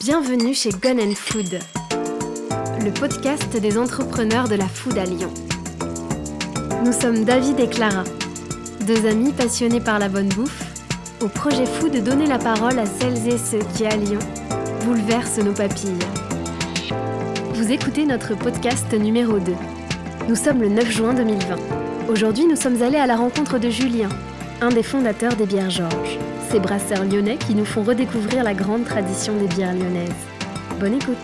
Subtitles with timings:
[0.00, 1.60] Bienvenue chez Gun Food,
[2.84, 5.32] le podcast des entrepreneurs de la food à Lyon.
[6.84, 8.02] Nous sommes David et Clara,
[8.88, 10.64] deux amis passionnés par la bonne bouffe,
[11.20, 14.18] au projet fou de donner la parole à celles et ceux qui, à Lyon,
[14.84, 15.92] bouleversent nos papilles.
[17.54, 19.52] Vous écoutez notre podcast numéro 2.
[20.28, 21.56] Nous sommes le 9 juin 2020.
[22.08, 24.08] Aujourd'hui, nous sommes allés à la rencontre de Julien,
[24.60, 26.18] un des fondateurs des bières Georges.
[26.50, 30.10] Ces brasseurs lyonnais qui nous font redécouvrir la grande tradition des bières lyonnaises.
[30.78, 31.16] Bonne écoute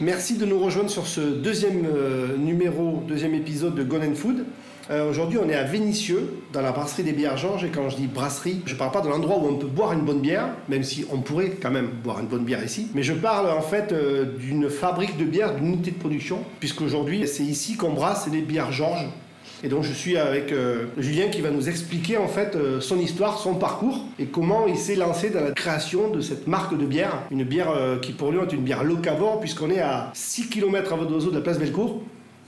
[0.00, 4.44] Merci de nous rejoindre sur ce deuxième euh, numéro, deuxième épisode de Gone Food.
[4.90, 7.64] Euh, Aujourd'hui, on est à Vénissieux, dans la brasserie des bières Georges.
[7.64, 9.92] Et quand je dis brasserie, je ne parle pas de l'endroit où on peut boire
[9.92, 12.88] une bonne bière, même si on pourrait quand même boire une bonne bière ici.
[12.94, 17.26] Mais je parle en fait euh, d'une fabrique de bière, d'une unité de production, puisqu'aujourd'hui,
[17.26, 19.08] c'est ici qu'on brasse les bières Georges.
[19.64, 22.98] Et donc je suis avec euh, Julien qui va nous expliquer en fait euh, son
[22.98, 26.86] histoire, son parcours et comment il s'est lancé dans la création de cette marque de
[26.86, 27.22] bière.
[27.30, 30.92] Une bière euh, qui pour lui est une bière locavore puisqu'on est à 6 km
[30.92, 32.02] à votre d'oiseau de la place Bellecour.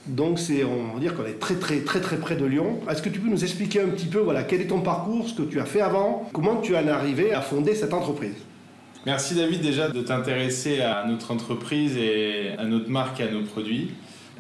[0.06, 2.81] Donc c'est, on va dire qu'on est très très très très près de Lyon.
[2.88, 5.34] Est-ce que tu peux nous expliquer un petit peu voilà, quel est ton parcours, ce
[5.34, 8.36] que tu as fait avant, comment tu en es arrivé à fonder cette entreprise?
[9.05, 13.42] Merci David déjà de t'intéresser à notre entreprise et à notre marque et à nos
[13.42, 13.91] produits.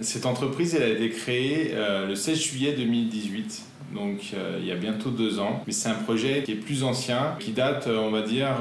[0.00, 3.62] Cette entreprise, elle a été créée euh, le 16 juillet 2018,
[3.94, 5.62] donc euh, il y a bientôt deux ans.
[5.66, 8.56] Mais c'est un projet qui est plus ancien, qui date, euh, on va dire,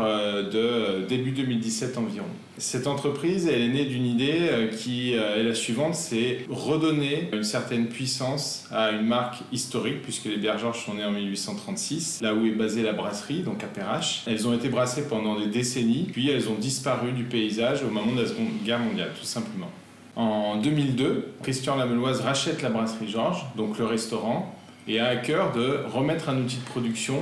[0.51, 2.25] de début 2017 environ.
[2.57, 7.87] Cette entreprise, elle est née d'une idée qui est la suivante, c'est redonner une certaine
[7.87, 12.45] puissance à une marque historique, puisque les bières Georges sont nées en 1836, là où
[12.45, 14.23] est basée la brasserie, donc à Perrache.
[14.27, 18.11] Elles ont été brassées pendant des décennies, puis elles ont disparu du paysage au moment
[18.11, 19.71] de la Seconde Guerre mondiale, tout simplement.
[20.15, 24.53] En 2002, Christian Lameloise rachète la brasserie Georges, donc le restaurant,
[24.87, 27.15] et a à cœur de remettre un outil de production,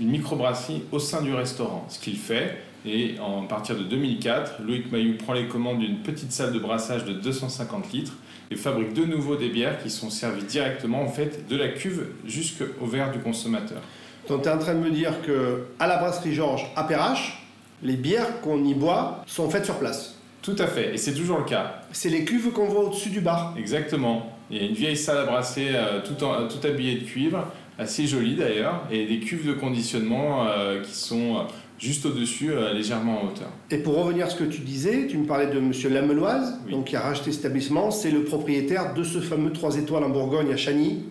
[0.00, 1.84] une microbrasserie au sein du restaurant.
[1.88, 6.32] Ce qu'il fait, et en partir de 2004, Loïc Mayou prend les commandes d'une petite
[6.32, 8.14] salle de brassage de 250 litres
[8.50, 11.12] et fabrique de nouveau des bières qui sont servies directement en
[11.48, 13.82] de la cuve jusqu'au verre du consommateur.
[14.28, 17.42] Donc tu es en train de me dire que à la brasserie Georges à Perrache,
[17.82, 20.19] les bières qu'on y boit sont faites sur place.
[20.42, 21.82] Tout à fait, et c'est toujours le cas.
[21.92, 23.54] C'est les cuves qu'on voit au-dessus du bar.
[23.58, 24.32] Exactement.
[24.50, 27.46] Il y a une vieille salle à brasser euh, tout, en- tout habillée de cuivre,
[27.78, 31.40] assez jolie d'ailleurs, et des cuves de conditionnement euh, qui sont euh,
[31.78, 33.48] juste au-dessus, euh, légèrement en hauteur.
[33.70, 36.72] Et pour revenir à ce que tu disais, tu me parlais de Monsieur Lameloise, Oui.
[36.72, 37.90] donc qui a racheté cet établissement.
[37.90, 41.04] C'est le propriétaire de ce fameux 3 étoiles en Bourgogne à Chagny.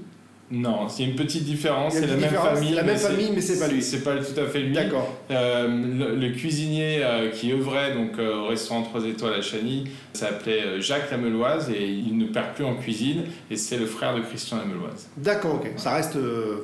[0.51, 2.69] Non, a une petite différence, c'est la même famille.
[2.69, 3.83] c'est la même mais famille, mais c'est pas lui.
[3.83, 4.73] C'est pas tout à fait lui.
[4.73, 5.15] D'accord.
[5.29, 9.85] Euh, le, le cuisinier euh, qui œuvrait donc, euh, au restaurant 3 étoiles à Chagny
[10.13, 14.21] s'appelait Jacques Lameloise et il ne perd plus en cuisine et c'est le frère de
[14.21, 15.09] Christian Lameloise.
[15.17, 15.71] D'accord, ok.
[15.77, 16.17] Ça reste,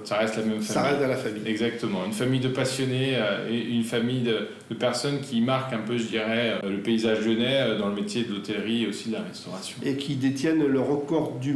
[0.03, 0.89] Ça reste la même ça famille.
[0.89, 1.43] reste dans la famille.
[1.45, 3.17] Exactement, une famille de passionnés
[3.51, 7.77] et une famille de, de personnes qui marquent un peu, je dirais, le paysage lyonnais
[7.77, 9.77] dans le métier de l'hôtellerie et aussi de la restauration.
[9.83, 11.53] Et qui détiennent le record du,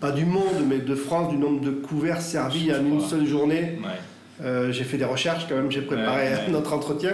[0.00, 3.78] pas du monde, mais de France, du nombre de couverts servis en une seule journée.
[3.82, 3.88] Ouais.
[4.42, 6.40] Euh, j'ai fait des recherches quand même, j'ai préparé Ouais, ouais.
[6.50, 7.12] notre entretien.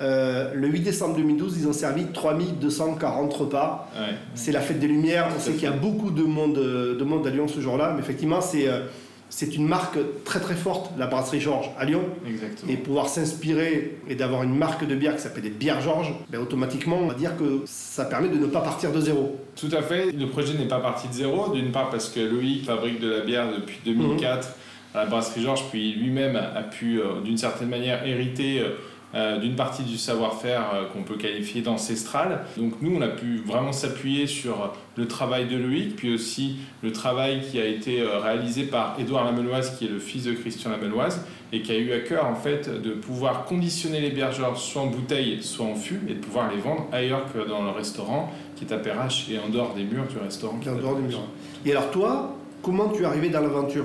[0.00, 3.90] Euh, le 8 décembre 2012, ils ont servi 3240 repas.
[4.34, 5.28] C'est la fête des Lumières.
[5.36, 7.92] On sait qu'il y a beaucoup de monde, euh, de monde à Lyon ce jour-là.
[7.94, 8.68] Mais effectivement, c'est
[9.34, 12.02] c'est une marque très très forte, la brasserie Georges à Lyon.
[12.28, 12.70] Exactement.
[12.70, 16.38] Et pouvoir s'inspirer et d'avoir une marque de bière qui s'appelle des bières Georges, ben,
[16.38, 19.38] automatiquement, on va dire que ça permet de ne pas partir de zéro.
[19.56, 20.12] Tout à fait.
[20.12, 21.52] Le projet n'est pas parti de zéro.
[21.52, 24.48] D'une part parce que Loïc fabrique de la bière depuis 2004
[24.94, 28.62] à la brasserie Georges, puis lui-même a pu, euh, d'une certaine manière, hériter
[29.14, 32.46] euh, d'une partie du savoir-faire euh, qu'on peut qualifier d'ancestral.
[32.56, 36.92] Donc nous, on a pu vraiment s'appuyer sur le travail de Loïc, puis aussi le
[36.92, 40.70] travail qui a été euh, réalisé par Édouard Lameloise, qui est le fils de Christian
[40.70, 44.80] Lameloise, et qui a eu à cœur en fait de pouvoir conditionner les Georges soit
[44.80, 48.32] en bouteille, soit en fût, et de pouvoir les vendre ailleurs que dans le restaurant
[48.56, 50.58] qui est à Perrache et en dehors des murs du restaurant.
[50.66, 51.20] en dehors du mur.
[51.66, 53.84] Et alors toi, comment tu es arrivé dans l'aventure?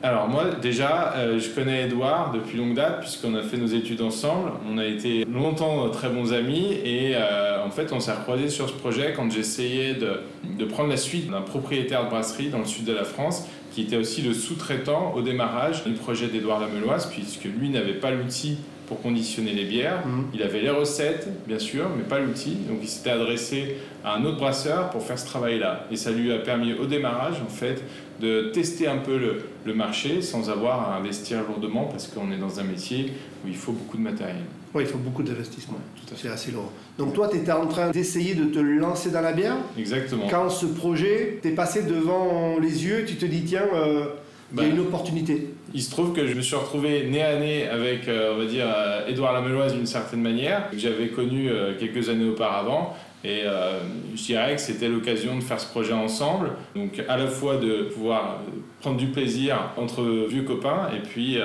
[0.00, 4.00] Alors moi déjà, euh, je connais Edouard depuis longue date puisqu'on a fait nos études
[4.00, 4.52] ensemble.
[4.70, 8.48] On a été longtemps euh, très bons amis et euh, en fait on s'est recroisés
[8.48, 10.20] sur ce projet quand j'essayais de,
[10.56, 13.82] de prendre la suite d'un propriétaire de brasserie dans le sud de la France qui
[13.82, 18.58] était aussi le sous-traitant au démarrage du projet d'Edouard Lameloise puisque lui n'avait pas l'outil
[18.88, 20.04] pour conditionner les bières.
[20.06, 20.24] Mhm.
[20.34, 22.54] Il avait les recettes, bien sûr, mais pas l'outil.
[22.68, 25.86] Donc il s'était adressé à un autre brasseur pour faire ce travail-là.
[25.90, 27.82] Et ça lui a permis au démarrage, en fait,
[28.20, 32.38] de tester un peu le, le marché sans avoir à investir lourdement parce qu'on est
[32.38, 33.12] dans un métier
[33.44, 34.42] où il faut beaucoup de matériel.
[34.74, 35.78] Oui, il faut beaucoup d'investissement.
[35.96, 36.22] Tout à fait.
[36.28, 36.70] C'est assez lourd.
[36.98, 39.56] Donc toi, tu étais en train d'essayer de te lancer dans la bière?
[39.78, 40.26] Exactement.
[40.30, 44.04] Quand ce projet t'est passé devant les yeux, tu te dis, tiens, euh,
[44.52, 45.50] il y a Bah, une opportunité.
[45.74, 48.46] Il se trouve que je me suis retrouvé nez à nez avec, euh, on va
[48.46, 52.96] dire, euh, Édouard Lameloise d'une certaine manière, que j'avais connu euh, quelques années auparavant.
[53.22, 53.80] Et euh,
[54.14, 56.52] je dirais que c'était l'occasion de faire ce projet ensemble.
[56.74, 58.40] Donc à la fois de pouvoir
[58.80, 61.36] prendre du plaisir entre vieux copains et puis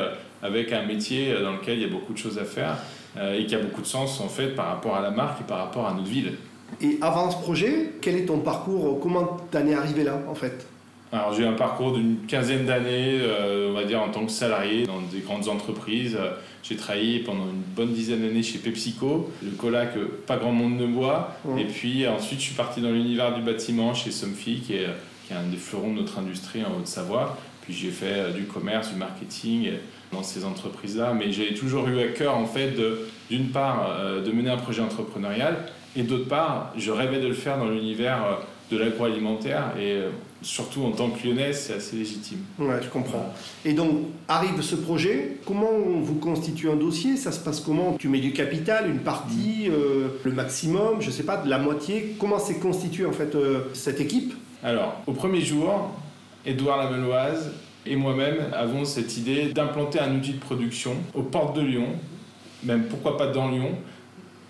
[0.44, 2.78] avec un métier dans lequel il y a beaucoup de choses à faire
[3.36, 5.58] et qui a beaucoup de sens en fait par rapport à la marque et par
[5.58, 6.34] rapport à notre ville.
[6.80, 9.00] Et avant ce projet, quel est ton parcours?
[9.00, 10.68] Comment t'en es arrivé là, en fait?
[11.14, 14.32] Alors j'ai eu un parcours d'une quinzaine d'années, euh, on va dire en tant que
[14.32, 16.18] salarié dans des grandes entreprises.
[16.20, 16.32] Euh,
[16.64, 20.76] J'ai travaillé pendant une bonne dizaine d'années chez PepsiCo, le cola que pas grand monde
[20.76, 21.36] ne boit.
[21.46, 21.60] Mhm.
[21.60, 24.88] Et puis ensuite je suis parti dans l'univers du bâtiment chez Somfy, qui est,
[25.28, 27.38] qui est un des fleurons de notre industrie en Haute-Savoie.
[27.62, 29.70] Puis j'ai fait euh, du commerce, du marketing
[30.12, 31.14] dans ces entreprises-là.
[31.14, 32.74] Mais j'ai toujours eu à cœur en fait
[33.30, 35.58] d'une part euh, de mener un projet entrepreneurial
[35.96, 38.40] et d'autre part je rêvais de le faire dans l'univers
[38.72, 40.00] de l'agroalimentaire et
[40.44, 42.40] surtout en tant que lyonnais c'est assez légitime.
[42.60, 43.34] Ouais, je comprends.
[43.66, 47.18] Et donc, arrive ce projet, comment vous constituez un dossier?
[47.18, 47.96] Ça se passe comment?
[48.00, 52.16] Tu mets du capital, une partie, euh, le maximum, je sais pas, de la moitié
[52.20, 54.34] Comment s'est constituée en fait euh, cette équipe?
[54.64, 55.92] Alors, au premier jour,
[56.46, 57.52] Édouard Lameloise
[57.86, 61.88] et moi-même avons cette idée d'implanter un outil de production aux portes de Lyon,
[62.64, 63.72] même pourquoi pas dans Lyon,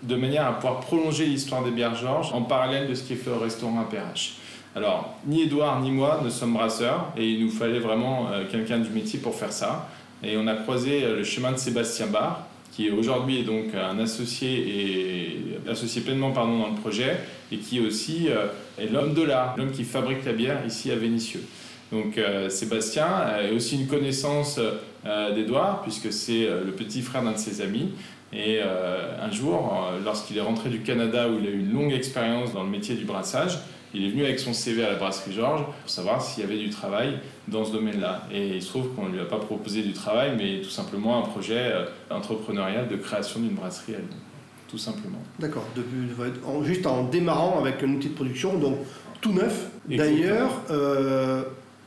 [0.04, 3.18] de manière à pouvoir prolonger l'histoire des bières Georges en parallèle de ce qui est
[3.18, 4.36] fait au restaurant APRH.
[4.76, 8.80] Alors, ni Édouard ni moi ne sommes brasseurs et il nous fallait vraiment euh, quelqu'un
[8.80, 9.88] du métier pour faire ça.
[10.24, 14.00] Et on a croisé euh, le chemin de Sébastien Barr, qui aujourd'hui est donc un
[14.00, 17.20] associé et associé pleinement pardon, dans le projet
[17.52, 18.48] et qui aussi euh,
[18.80, 21.44] est l'homme de l'art, l'homme qui fabrique la bière ici à Vénissieux.
[21.92, 23.08] Donc Sébastien
[23.40, 24.60] est aussi une connaissance
[25.06, 27.92] d'Edouard puisque c'est le petit frère d'un de ses amis.
[28.34, 32.52] Et un jour, lorsqu'il est rentré du Canada où il a eu une longue expérience
[32.52, 33.60] dans le métier du brassage,
[33.94, 36.58] il est venu avec son CV à la brasserie Georges pour savoir s'il y avait
[36.58, 38.28] du travail dans ce domaine-là.
[38.32, 41.24] Et il se trouve qu'on ne lui a pas proposé du travail, mais tout simplement
[41.24, 44.18] un projet euh, entrepreneurial de création d'une brasserie à Lyon.
[44.68, 45.20] Tout simplement.
[45.38, 45.66] D'accord,
[46.64, 48.78] juste en démarrant avec un outil de production, donc
[49.22, 49.68] tout neuf.
[49.88, 51.44] D'ailleurs, euh,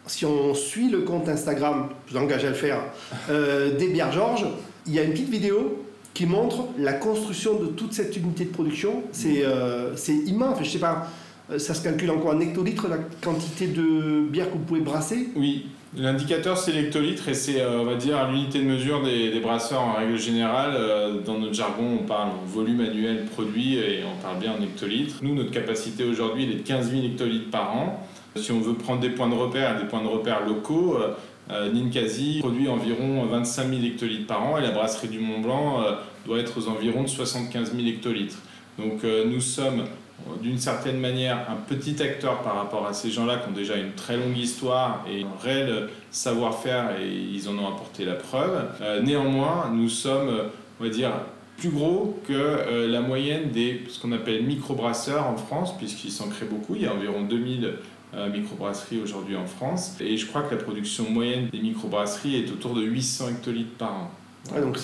[0.06, 2.80] si on suit le compte Instagram, je vous engage à le faire,
[3.28, 4.46] euh, des bières Georges,
[4.86, 8.50] il y a une petite vidéo qui montre la construction de toute cette unité de
[8.50, 9.02] production.
[9.12, 11.25] C'est euh, c'est immense, je sais pas, euh,
[11.58, 15.28] ça se calcule en quoi En hectolitres, la quantité de bière que vous pouvez brasser
[15.36, 15.66] Oui,
[15.96, 19.82] l'indicateur c'est l'hectolitre et c'est, euh, on va dire, l'unité de mesure des, des brasseurs
[19.82, 20.74] en règle générale.
[20.74, 25.16] Euh, dans notre jargon, on parle volume annuel produit et on parle bien en hectolitres.
[25.22, 28.06] Nous, notre capacité aujourd'hui, elle est de 15 000 hectolitres par an.
[28.34, 31.14] Si on veut prendre des points de repère, des points de repère locaux, euh,
[31.50, 35.80] euh, Ninkasi produit environ 25 000 hectolitres par an et la brasserie du Mont Blanc
[35.80, 35.92] euh,
[36.26, 38.38] doit être aux environs de 75 000 hectolitres.
[38.78, 39.84] Donc euh, nous sommes euh,
[40.42, 43.92] d'une certaine manière un petit acteur par rapport à ces gens-là qui ont déjà une
[43.92, 48.64] très longue histoire et un réel savoir-faire et ils en ont apporté la preuve.
[48.80, 50.30] Euh, néanmoins, nous sommes,
[50.80, 51.12] on va dire,
[51.56, 56.28] plus gros que euh, la moyenne des ce qu'on appelle microbrasseurs en France, puisqu'il s'en
[56.28, 56.74] crée beaucoup.
[56.74, 57.74] Il y a environ 2000
[58.14, 59.96] euh, microbrasseries aujourd'hui en France.
[60.00, 63.92] Et je crois que la production moyenne des microbrasseries est autour de 800 hectolitres par
[63.92, 64.10] an.
[64.60, 64.78] Donc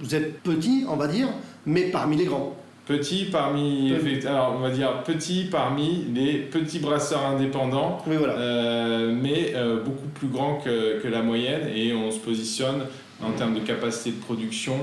[0.00, 1.28] vous êtes petit, on va dire,
[1.66, 2.56] mais parmi les grands.
[2.86, 3.94] Petit parmi,
[4.26, 8.34] alors on va dire petit parmi les petits brasseurs indépendants, Oui, voilà.
[8.34, 12.82] euh, mais euh, beaucoup plus grand que, que la moyenne et on se positionne
[13.22, 14.74] en termes de capacité de production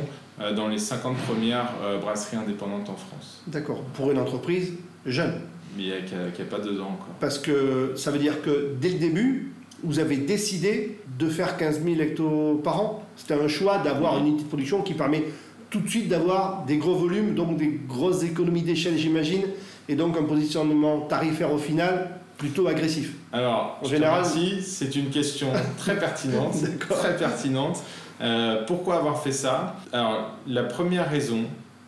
[0.42, 1.70] euh, dans les 50 premières
[2.02, 3.44] brasseries indépendantes en France.
[3.46, 3.84] D'accord.
[3.94, 4.74] Pour une entreprise
[5.06, 5.34] jeune.
[5.78, 7.14] Mais il n'y a, qu'il y a- pas deux ans encore.
[7.20, 9.54] Parce que ça veut dire que dès le début,
[9.84, 13.04] vous avez décidé de faire 15 000 hectos par an.
[13.16, 14.22] C'était un choix d'avoir Oui.
[14.22, 15.24] une unité de production qui permet
[15.72, 19.44] tout de suite d'avoir des gros volumes, donc des grosses économies d'échelle, j'imagine,
[19.90, 23.14] et donc un positionnement tarifaire au final plutôt agressif.
[23.32, 24.26] Alors, En général-
[24.62, 25.48] c'est une question
[25.78, 26.56] très pertinente.
[26.90, 27.82] Très pertinente.
[28.20, 29.78] Euh, pourquoi avoir fait ça?
[29.94, 31.44] Alors, la première raison,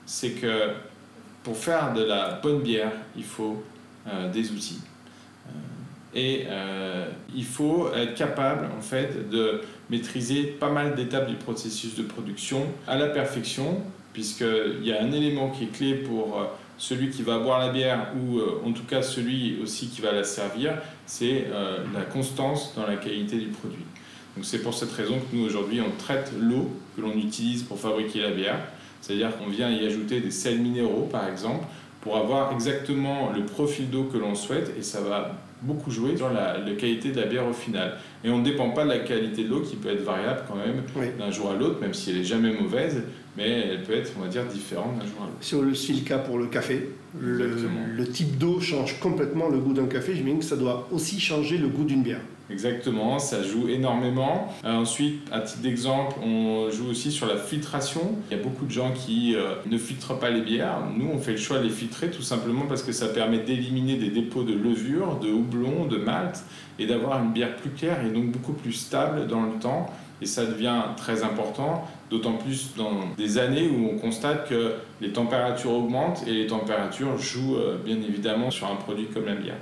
[0.05, 0.69] c'est que
[1.43, 3.61] pour faire de la bonne bière, il faut
[4.07, 4.79] euh, des outils.
[6.15, 6.45] Euh, et
[7.35, 9.61] il faut être capable, en fait, de
[9.93, 13.81] maîtriser pas mal d'étapes du processus de production à la perfection,
[14.11, 16.45] puisqu'il y a un élément qui est clé pour euh,
[16.79, 20.11] celui qui va boire la bière, ou euh, en tout cas celui aussi qui va
[20.11, 20.73] la servir,
[21.05, 23.85] c'est euh, la constance dans la qualité du produit.
[24.35, 27.79] Donc c'est pour cette raison que nous aujourd'hui on traite l'eau que l'on utilise pour
[27.79, 28.59] fabriquer la bière,
[28.99, 31.65] c'est-à-dire qu'on vient y ajouter des sels minéraux par exemple
[32.01, 36.31] pour avoir exactement le profil d'eau que l'on souhaite et ça va beaucoup jouer sur
[36.31, 37.97] la, la qualité de la bière au final.
[38.23, 40.55] Et on ne dépend pas de la qualité de l'eau qui peut être variable quand
[40.55, 41.07] même Oui.
[41.17, 43.03] d'un jour à l'autre, même si elle est jamais mauvaise,
[43.37, 45.37] mais elle peut être, on va dire, différente d'un jour à l'autre.
[45.41, 46.89] C'est aussi le cas pour le café.
[47.19, 50.15] Le, type d'eau change complètement le goût d'un café.
[50.15, 52.21] J'imagine que ça doit aussi changer le goût d'une bière.
[52.49, 54.53] Exactement, ça joue énormément.
[54.65, 58.15] Euh, ensuite, à titre d'exemple, on joue aussi sur la filtration.
[58.29, 60.79] Il y a beaucoup de gens qui euh, ne filtrent pas les bières.
[60.95, 63.95] Nous, on fait le choix de les filtrer tout simplement parce que ça permet d'éliminer
[63.95, 66.43] des dépôts de levure, de houblon, de malt
[66.79, 69.89] et d'avoir une bière plus claire et donc beaucoup plus stable dans le temps.
[70.21, 75.11] Et ça devient très important, d'autant plus dans des années où on constate que les
[75.11, 79.57] températures augmentent et les températures jouent euh, bien évidemment sur un produit comme la bière.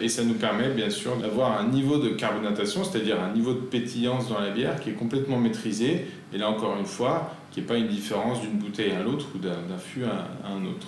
[0.00, 3.58] Et ça nous permet bien sûr d'avoir un niveau de carbonatation, c'est-à-dire un niveau de
[3.60, 6.06] pétillance dans la bière qui est complètement maîtrisé.
[6.32, 9.38] Et là encore une fois, qui n'est pas une différence d'une bouteille à l'autre ou
[9.38, 10.86] d'un fût à, un autre.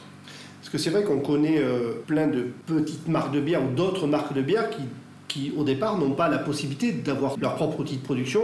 [0.61, 4.07] Parce que c'est vrai qu'on connaît euh, plein de petites marques de bière ou d'autres
[4.07, 4.83] marques de bière qui,
[5.29, 8.43] qui au départ n'ont pas la possibilité d'avoir leur propre outil de production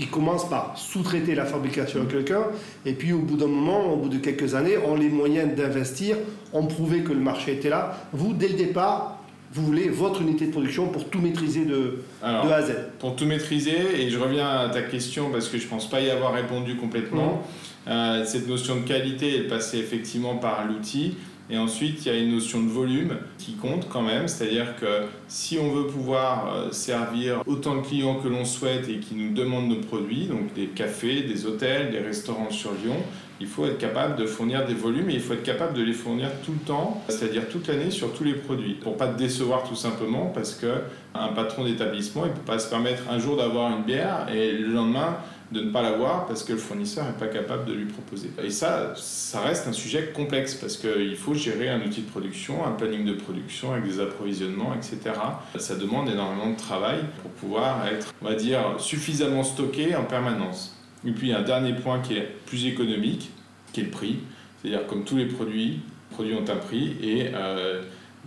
[0.00, 2.44] qui commencent par sous-traiter la fabrication à quelqu'un,
[2.86, 6.16] et puis au bout d'un moment, au bout de quelques années, ont les moyens d'investir,
[6.54, 7.98] ont prouvé que le marché était là.
[8.14, 9.19] Vous, dès le départ,
[9.52, 12.72] vous voulez votre unité de production pour tout maîtriser de, A à Z.
[12.98, 16.00] Pour tout maîtriser, et je reviens à ta question parce que je ne pense pas
[16.00, 17.42] y avoir répondu complètement,
[17.86, 17.90] mmh.
[17.90, 21.16] euh, cette notion de qualité, elle passait effectivement par l'outil.
[21.50, 25.02] Et ensuite, il y a une notion de volume qui compte quand même, c'est-à-dire que
[25.26, 29.34] si on veut pouvoir euh, servir autant de clients que l'on souhaite et qui nous
[29.34, 32.96] demandent nos produits, donc des cafés, des hôtels, des restaurants sur Lyon,
[33.40, 35.94] il faut être capable de fournir des volumes et il faut être capable de les
[35.94, 39.64] fournir tout le temps, c'est-à-dire toute l'année sur tous les produits, pour pas te décevoir
[39.64, 40.66] tout simplement parce que
[41.14, 44.68] un patron d'établissement, il peut pas se permettre un jour d'avoir une bière et le
[44.68, 45.16] lendemain
[45.52, 48.30] de ne pas l'avoir parce que le fournisseur n'est pas capable de lui proposer.
[48.42, 52.64] Et ça, ça reste un sujet complexe parce qu'il faut gérer un outil de production,
[52.64, 54.98] un planning de production avec des approvisionnements, etc.
[55.58, 60.76] Ça demande énormément de travail pour pouvoir être, on va dire, suffisamment stocké en permanence.
[61.04, 63.30] Et puis un dernier point qui est plus économique,
[63.72, 64.20] qui est le prix.
[64.60, 65.80] C'est-à-dire comme tous les produits,
[66.10, 67.82] les produits ont un prix et euh,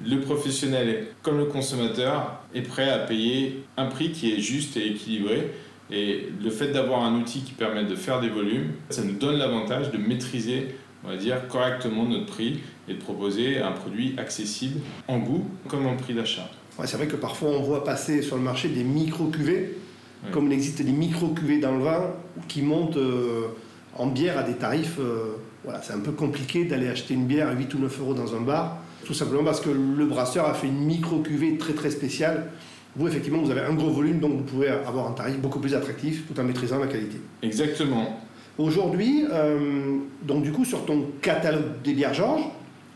[0.06, 4.88] le professionnel comme le consommateur est prêt à payer un prix qui est juste et
[4.88, 5.52] équilibré
[5.92, 9.38] et le fait d'avoir un outil qui permet de faire des volumes, ça nous donne
[9.38, 14.80] l'avantage de maîtriser, on va dire, correctement notre prix et de proposer un produit accessible
[15.08, 16.50] en goût comme en prix d'achat.
[16.86, 19.78] c'est vrai que parfois on voit passer sur le marché des micro-cuvées,
[20.32, 22.12] comme il existe des micro-cuvées dans le vin
[22.48, 23.48] qui montent euh,
[23.98, 24.98] en bière à des tarifs.
[25.00, 25.36] Euh,
[25.66, 28.36] voilà, c'est un peu compliqué d'aller acheter une bière à 8 ou 9 euros dans
[28.36, 32.48] un bar, tout simplement parce que le brasseur a fait une micro-cuvée très très spéciale
[32.96, 35.74] vous, effectivement, vous avez un gros volume, donc vous pouvez avoir un tarif beaucoup plus
[35.74, 37.18] attractif tout en maîtrisant la qualité.
[37.42, 38.20] Exactement.
[38.58, 42.44] Aujourd'hui, euh, donc du coup, sur ton catalogue des bières Georges,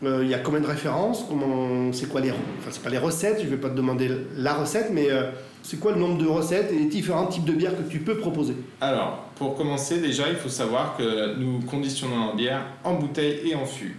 [0.04, 2.98] euh, il y a combien de références Comment, C'est quoi les, enfin, c'est pas les
[2.98, 5.24] recettes, je ne vais pas te demander la recette, mais euh,
[5.64, 8.18] c'est quoi le nombre de recettes et les différents types de bières que tu peux
[8.18, 8.54] proposer?
[8.80, 13.56] Alors, pour commencer, déjà, il faut savoir que nous conditionnons la bière en bouteille et
[13.56, 13.96] en fût.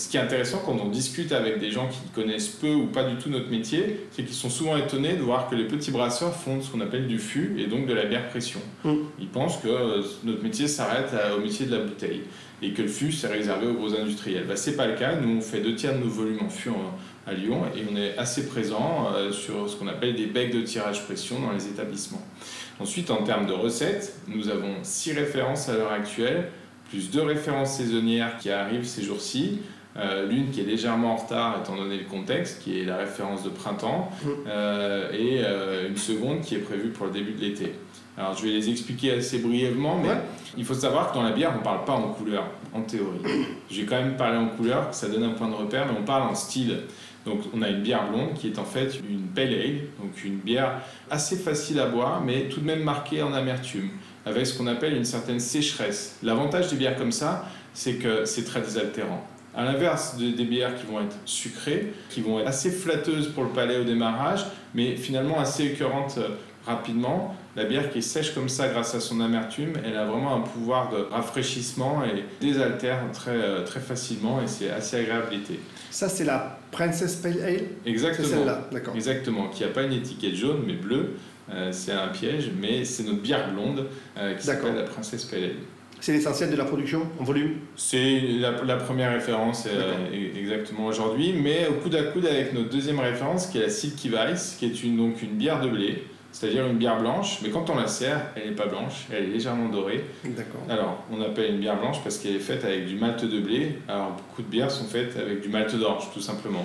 [0.00, 3.04] Ce qui est intéressant quand on discute avec des gens qui connaissent peu ou pas
[3.04, 6.34] du tout notre métier, c'est qu'ils sont souvent étonnés de voir que les petits brasseurs
[6.34, 8.60] font ce qu'on appelle du fût et donc de la bière pression.
[8.84, 8.94] Mm.
[9.20, 12.22] Ils pensent que euh, notre métier s'arrête au métier de la bouteille
[12.62, 14.44] et que le fût c'est réservé aux gros industriels.
[14.48, 15.16] Bah, c'est pas le cas.
[15.16, 16.70] Nous on fait deux tiers de nos volumes en fût
[17.26, 20.62] à Lyon et on est assez présent euh, sur ce qu'on appelle des becs de
[20.62, 22.26] tirage pression dans les établissements.
[22.80, 26.48] Ensuite, en termes de recettes, nous avons six références à l'heure actuelle,
[26.88, 29.58] plus deux références saisonnières qui arrivent ces jours-ci.
[29.96, 33.42] Euh, l'une qui est légèrement en retard étant donné le contexte, qui est la référence
[33.42, 34.28] de printemps, mm.
[34.46, 37.72] euh, et euh, une seconde qui est prévue pour le début de l'été.
[38.16, 40.10] Alors je vais les expliquer assez brièvement, mais
[40.56, 43.20] il faut savoir que dans la bière, on ne parle pas en couleur, en théorie.
[43.70, 46.22] J'ai quand même parlé en couleur, ça donne un point de repère, mais on parle
[46.22, 46.82] en style.
[47.26, 50.36] Donc on a une bière blonde qui est en fait une pale ale, donc une
[50.36, 50.80] bière
[51.10, 53.90] assez facile à boire, mais tout de même marquée en amertume,
[54.24, 56.16] avec ce qu'on appelle une certaine sécheresse.
[56.22, 59.26] L'avantage des bières comme ça, c'est que c'est très désaltérant.
[59.54, 63.50] À l'inverse des bières qui vont être sucrées, qui vont être assez flatteuses pour le
[63.50, 66.28] palais au démarrage, mais finalement assez écœurantes euh,
[66.66, 67.34] rapidement.
[67.56, 70.40] La bière qui est sèche comme ça grâce à son amertume, elle a vraiment un
[70.40, 75.58] pouvoir de rafraîchissement et désaltère très, euh, très facilement et c'est assez agréable l'été.
[75.90, 77.64] Ça, c'est la Princess Pale Ale?
[77.84, 78.28] Exactement.
[78.28, 78.94] C'est celle-là, d'accord.
[78.94, 81.16] Exactement, qui n'a pas une étiquette jaune mais bleue.
[81.52, 83.86] Euh, c'est un piège, mais c'est notre bière blonde
[84.38, 85.50] qui s'appelle la Princess Pale Ale.
[86.00, 91.34] C'est l'essentiel de la production en volume C'est la, première référence euh, e-, exactement aujourd'hui,
[91.34, 94.64] mais au coude à coude avec notre deuxième référence qui est la Silky Weiss, qui
[94.64, 97.86] est une, donc une bière de blé, c'est-à-dire une bière blanche, mais quand on la
[97.86, 100.04] sert, elle n'est pas blanche, elle est légèrement dorée.
[100.24, 100.62] D'accord.
[100.70, 103.78] Alors, on appelle une bière blanche parce qu'elle est faite avec du malt de blé.
[103.86, 106.64] Alors, beaucoup de bières sont faites avec du malt d'orge, tout simplement.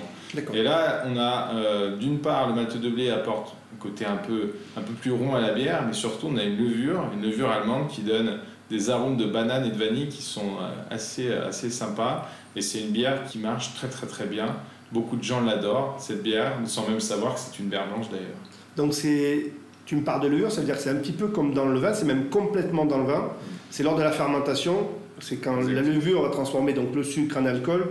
[0.54, 4.16] Et là, on a euh, d'une part le malt de blé apporte un côté un
[4.16, 7.22] peu, un peu plus rond à la bière, mais surtout on a une levure, une
[7.22, 8.38] levure allemande qui donne
[8.70, 12.28] des arômes de banane et de vanille qui sont euh, assez, assez sympas.
[12.54, 14.56] Et c'est une bière qui marche très très très bien.
[14.92, 18.36] Beaucoup de gens l'adorent, cette bière, sans même savoir que c'est une bière blanche d'ailleurs.
[18.76, 19.52] Donc c'est
[19.84, 21.66] tu me parles de levure, ça veut dire que c'est un petit peu comme dans
[21.66, 23.30] le vin, c'est même complètement dans le vin.
[23.70, 24.88] C'est lors de la fermentation,
[25.20, 27.86] c'est quand la levure va transformer donc le sucre en alcool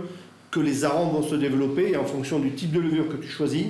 [0.50, 3.28] que les arômes vont se développer et en fonction du type de levure que tu
[3.28, 3.66] choisis,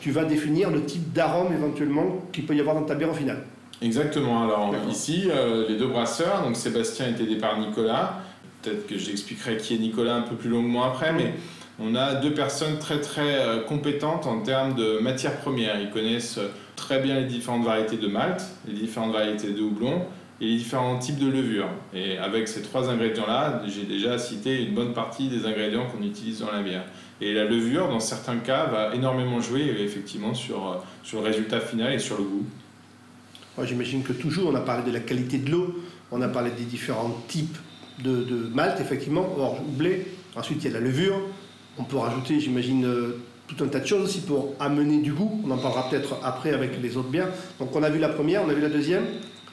[0.00, 3.14] tu vas définir le type d'arôme éventuellement qu'il peut y avoir dans ta bière au
[3.14, 3.42] final.
[3.82, 4.42] Exactement.
[4.42, 8.20] Alors ici, euh, les deux brasseurs, donc Sébastien est aidé par Nicolas.
[8.62, 11.34] Peut-être que j'expliquerai qui est Nicolas un peu plus longuement après, mais
[11.78, 15.78] on a deux personnes très très euh, compétentes en termes de matières premières.
[15.80, 16.40] Ils connaissent
[16.74, 20.02] très bien les différentes variétés de malt, les différentes variétés de houblon
[20.40, 21.68] et les différents types de levure.
[21.94, 26.40] Et avec ces trois ingrédients-là, j'ai déjà cité une bonne partie des ingrédients qu'on utilise
[26.40, 26.84] dans la bière.
[27.20, 31.60] Et la levure, dans certains cas, va énormément jouer effectivement sur, euh, sur le résultat
[31.60, 32.44] final et sur le goût.
[33.64, 35.74] J'imagine que toujours, on a parlé de la qualité de l'eau,
[36.12, 37.56] on a parlé des différents types
[38.04, 40.06] de, de malt, effectivement, or blé.
[40.36, 41.18] Ensuite, il y a la levure.
[41.78, 45.40] On peut rajouter, j'imagine, euh, tout un tas de choses aussi pour amener du goût.
[45.46, 47.28] On en parlera peut-être après avec les autres bières.
[47.58, 49.04] Donc, on a vu la première, on a vu la deuxième.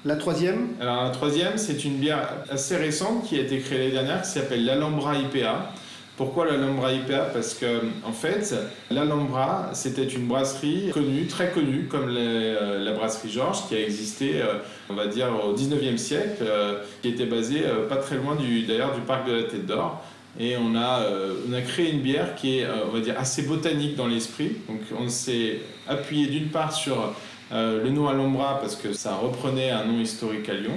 [0.05, 0.69] La troisième?
[0.81, 4.29] Alors, la troisième, c'est une bière assez récente qui a été créée l'année dernière, qui
[4.29, 5.71] s'appelle l'Alhambra IPA.
[6.15, 8.53] Pourquoi l'Alhambra IPA Parce que en fait,
[8.91, 14.41] l'Alhambra, c'était une brasserie connue, très connue, comme euh, la brasserie Georges, qui a existé,
[14.41, 14.59] euh,
[14.91, 19.01] on va dire, au 19e siècle, euh, qui était basée pas très loin d'ailleurs du
[19.01, 20.03] parc de la Tête d'Or.
[20.39, 21.05] Et on a,
[21.47, 24.57] on a créé une bière qui est, on va dire, assez botanique dans l'esprit.
[24.67, 27.13] Donc on s'est appuyé d'une part sur
[27.51, 30.73] le nom Alhambra parce que ça reprenait un nom historique à Lyon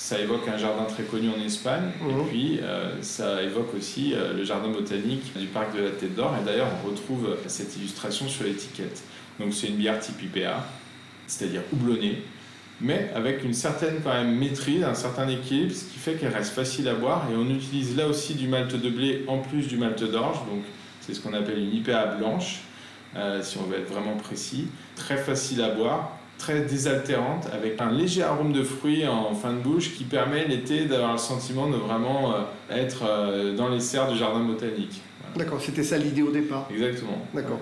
[0.00, 2.26] ça évoque un jardin très connu en Espagne, et mhm.
[2.26, 6.34] puis euh, ça évoque aussi euh, le jardin botanique du parc de la Tête d'Or,
[6.40, 9.02] et d'ailleurs on retrouve cette illustration sur l'étiquette.
[9.38, 10.64] Donc c'est une bière type IPA,
[11.26, 12.22] c'est-à-dire houblonnée,
[12.80, 16.54] mais avec une certaine quand même maîtrise, un certain équilibre, ce qui fait qu'elle reste
[16.54, 19.76] facile à boire, et on utilise là aussi du malt de blé en plus du
[19.76, 20.64] malt d'orge, donc
[21.02, 22.62] c'est ce qu'on appelle une IPA blanche,
[23.16, 27.92] euh, si on veut être vraiment précis, très facile à boire, très désaltérante avec un
[27.92, 31.76] léger arôme de fruits en fin de bouche qui permet l'été d'avoir le sentiment de
[31.76, 32.38] vraiment euh,
[32.70, 35.02] être euh, dans les serres du jardin botanique.
[35.36, 36.66] D'accord, c'était ça l'idée au départ.
[36.72, 37.18] Exactement.
[37.34, 37.60] D'accord.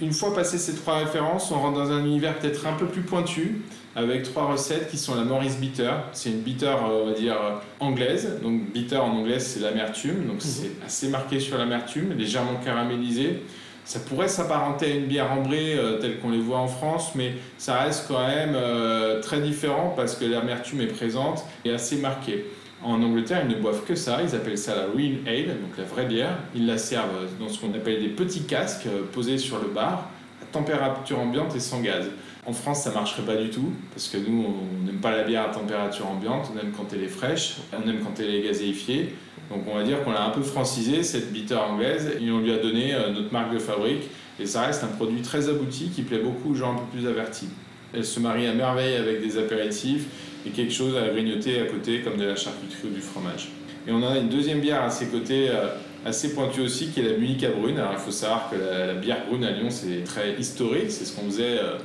[0.00, 3.00] Une fois passé ces trois références, on rentre dans un univers peut-être un peu plus
[3.00, 3.62] pointu,
[3.96, 5.90] avec trois recettes qui sont la Morris Bitter.
[6.12, 7.36] C'est une bitter, euh, on va dire,
[7.80, 8.38] anglaise.
[8.42, 10.26] Donc bitter en anglais, c'est l'amertume.
[10.26, 10.40] Donc mhm.
[10.40, 13.42] c'est assez marqué sur l'amertume, légèrement caramélisé.
[13.88, 17.32] Ça pourrait s'apparenter à une bière ambrée euh, telle qu'on les voit en France, mais
[17.56, 22.44] ça reste quand même euh, très différent parce que l'amertume est présente et assez marquée.
[22.84, 25.84] En Angleterre, ils ne boivent que ça, ils appellent ça la Real Ale, donc la
[25.84, 26.36] vraie bière.
[26.54, 30.10] Ils la servent dans ce qu'on appelle des petits casques euh, posés sur le bar,
[30.42, 32.10] à température ambiante et sans gaz.
[32.48, 35.42] En France, ça marcherait pas du tout, parce que nous, on n'aime pas la bière
[35.42, 39.14] à température ambiante, on aime quand elle est fraîche, on aime quand elle est gazéifiée.
[39.50, 42.50] Donc on va dire qu'on l'a un peu francisé, cette bitter anglaise, et on lui
[42.50, 44.04] a donné euh, notre marque de fabrique.
[44.40, 47.06] Et ça reste un produit très abouti qui plaît beaucoup aux gens un peu plus
[47.06, 47.50] avertis.
[47.92, 50.06] Elle se marie à merveille avec des apéritifs
[50.46, 53.50] et quelque chose à grignoter à côté comme de la charcuterie ou du fromage.
[53.86, 55.66] Et on a une deuxième bière à ses côtés euh,
[56.06, 57.78] assez pointue aussi qui est la Munica Brune.
[57.78, 61.14] Alors il faut savoir que la, bière brune à Lyon c'est très historique, c'est ce
[61.14, 61.76] qu'on faisait euh,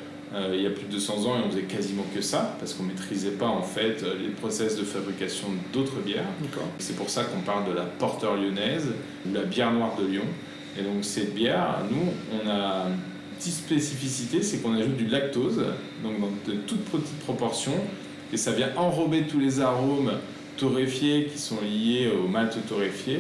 [0.54, 2.84] il y a plus de 200 ans et on faisait quasiment que ça parce qu'on
[2.84, 6.26] maîtrisait pas en fait euh, les process de fabrication d'autres bières.
[6.80, 8.88] C'est pour ça qu'on parle de la porteur lyonnaise
[9.28, 10.24] ou la bière noire de Lyon.
[10.78, 15.64] Et donc cette bière, nous, on a une petite spécificité, c'est qu'on ajoute du lactose,
[16.04, 17.80] donc dans de toutes petites proportions,
[18.32, 20.14] et ça vient enrober tous les arômes
[20.58, 23.20] torréfiés qui sont liés au malt torréfié,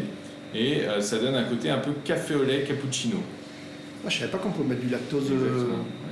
[0.56, 3.18] et euh, ça donne un côté un peu café au lait cappuccino.
[3.18, 5.32] Moi, je savais pas qu'on pouvait mettre du lactose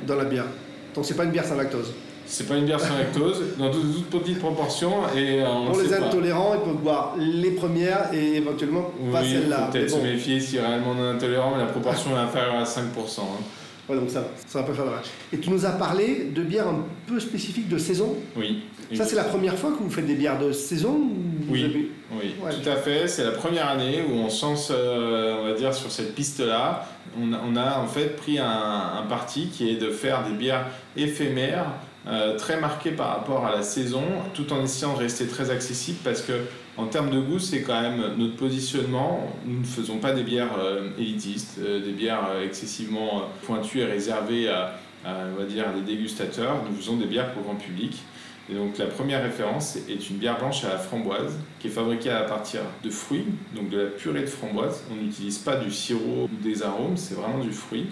[0.06, 0.46] dans la bière.
[0.96, 1.94] Donc c'est pas une bière sans lactose.
[2.26, 5.02] C'est pas une bière sans lactose, dans de toutes petites proportions.
[5.16, 9.70] Et euh, Pour les intolérants, ils peuvent boire les premières et éventuellement pas celle-là.
[9.72, 12.78] peut-être se méfier si réellement on est intolérant, mais la proportion est inférieure à 5%.
[13.20, 13.24] Hein.
[13.92, 15.02] Ouais, donc ça ça va pas faire de mal.
[15.34, 18.64] Et tu nous as parlé de bières un peu spécifiques de saison Oui.
[18.94, 21.00] Ça, c'est la première fois que vous faites des bières de saison
[21.50, 23.08] Oui, oui tout à fait.
[23.08, 26.86] C'est la première année où on sent, euh, on va dire, sur cette piste-là.
[27.22, 30.34] On a, on a, en fait pris un, un, parti qui est de faire des
[30.34, 31.68] bières éphémères,
[32.08, 36.00] euh, très marquées par rapport à la saison, tout en essayant de rester très accessible
[36.04, 36.34] parce que
[36.82, 39.32] en termes de goût, c'est quand même notre positionnement.
[39.46, 44.76] Nous ne faisons pas des bières euh, élitistes, des bières excessivement pointues et réservées à,
[45.06, 46.64] on va dire, des dégustateurs.
[46.70, 47.98] Nous faisons des bières pour grand public.
[48.50, 52.10] Et donc la première référence est une bière blanche à la framboise qui est fabriquée
[52.10, 54.84] à partir de fruits, donc de la purée de framboise.
[54.92, 57.86] On n'utilise pas du sirop ou des arômes, c'est vraiment du fruit.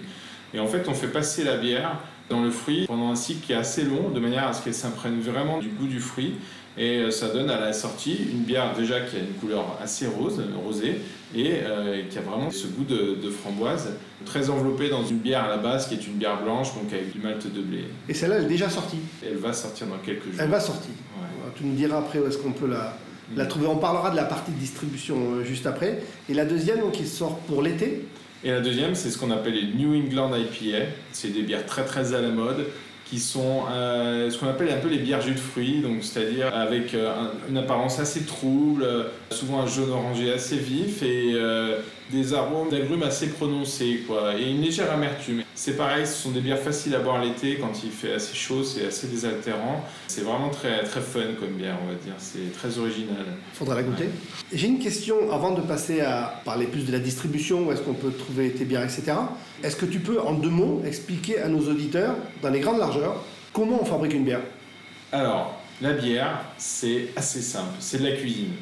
[0.52, 1.98] Et en fait, on fait passer la bière
[2.28, 4.74] dans le fruit pendant un cycle qui est assez long, de manière à ce qu'elle
[4.74, 6.34] s'imprègne vraiment du goût du fruit.
[6.80, 10.06] Et euh, ça donne à la sortie une bière déjà qui a une couleur assez
[10.06, 11.02] rose, rosée,
[11.34, 13.90] et euh, qui a vraiment ce goût de, de, framboise,
[14.24, 17.12] très enveloppée dans une bière à la base qui est une bière blanche, donc avec
[17.12, 17.84] du malt de blé.
[18.08, 20.40] Et celle-là, elle est déjà sortie Elle va sortir dans quelques jours.
[20.40, 20.90] Elle va sortir.
[21.20, 21.52] Ouais.
[21.54, 22.96] Tu nous diras après où est-ce qu'on peut la,
[23.36, 23.66] la trouver.
[23.66, 26.02] On parlera de la partie de distribution euh, juste après.
[26.30, 28.06] Et la deuxième, donc, qui sort pour l'été.
[28.42, 30.86] Et la deuxième, c'est ce qu'on appelle les New England IPA.
[31.12, 32.64] C'est des bières très très à la mode
[33.10, 36.54] qui sont euh, ce qu'on appelle un peu les bières jus de fruits, donc c'est-à-dire
[36.54, 41.34] avec euh, un, une apparence assez trouble, euh, souvent un jaune orangé assez vif et
[42.10, 45.42] des arômes d'agrumes assez prononcés, quoi, et une légère amertume.
[45.54, 48.64] C'est pareil, ce sont des bières faciles à boire l'été quand il fait assez chaud,
[48.64, 49.84] c'est assez désaltérant.
[50.08, 52.14] C'est vraiment très très fun comme bière, on va dire.
[52.18, 53.24] C'est très original.
[53.52, 54.08] Faudra la goûter.
[54.52, 57.94] J'ai une question avant de passer à parler plus de la distribution, où est-ce qu'on
[57.94, 59.12] peut trouver tes bières, etc.
[59.62, 63.24] Est-ce que tu peux, en deux mots, expliquer à nos auditeurs, dans les grandes largeurs,
[63.52, 64.42] comment on fabrique une bière?
[65.12, 67.74] Alors, la bière, c'est assez simple.
[67.80, 68.52] C'est de la cuisine,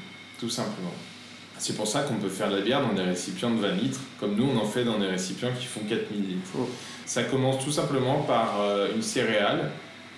[0.40, 0.92] tout simplement.
[1.58, 4.00] C'est pour ça qu'on peut faire de la bière dans des récipients de 20 litres,
[4.20, 6.50] comme nous on en fait dans des récipients qui font 4000 litres.
[6.58, 6.68] Oh.
[7.06, 9.70] Ça commence tout simplement par euh, une céréale,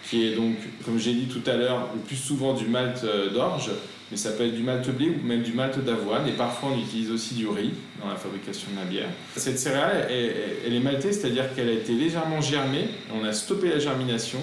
[0.05, 3.31] qui est donc, comme j'ai dit tout à l'heure, le plus souvent du malt euh,
[3.31, 3.71] d'orge,
[4.11, 6.79] mais ça peut être du malt blé ou même du malt d'avoine, et parfois on
[6.79, 7.73] utilise aussi du riz
[8.03, 9.09] dans la fabrication de la bière.
[9.37, 10.35] Cette céréale, elle,
[10.67, 14.41] elle est maltée, c'est-à-dire qu'elle a été légèrement germée, on a stoppé la germination,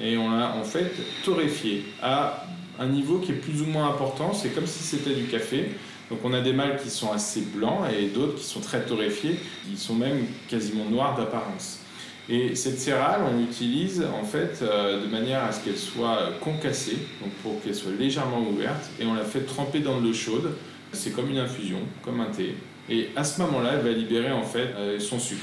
[0.00, 0.90] et on l'a en fait
[1.24, 2.46] torréfiée à
[2.78, 5.70] un niveau qui est plus ou moins important, c'est comme si c'était du café.
[6.10, 9.38] Donc on a des mâles qui sont assez blancs et d'autres qui sont très torréfiés,
[9.68, 11.80] qui sont même quasiment noirs d'apparence.
[12.28, 16.96] Et cette céréale, on l'utilise en fait euh, de manière à ce qu'elle soit concassée,
[17.20, 20.52] donc pour qu'elle soit légèrement ouverte, et on la fait tremper dans de l'eau chaude.
[20.92, 22.54] C'est comme une infusion, comme un thé.
[22.88, 25.42] Et à ce moment-là, elle va libérer en fait euh, son sucre.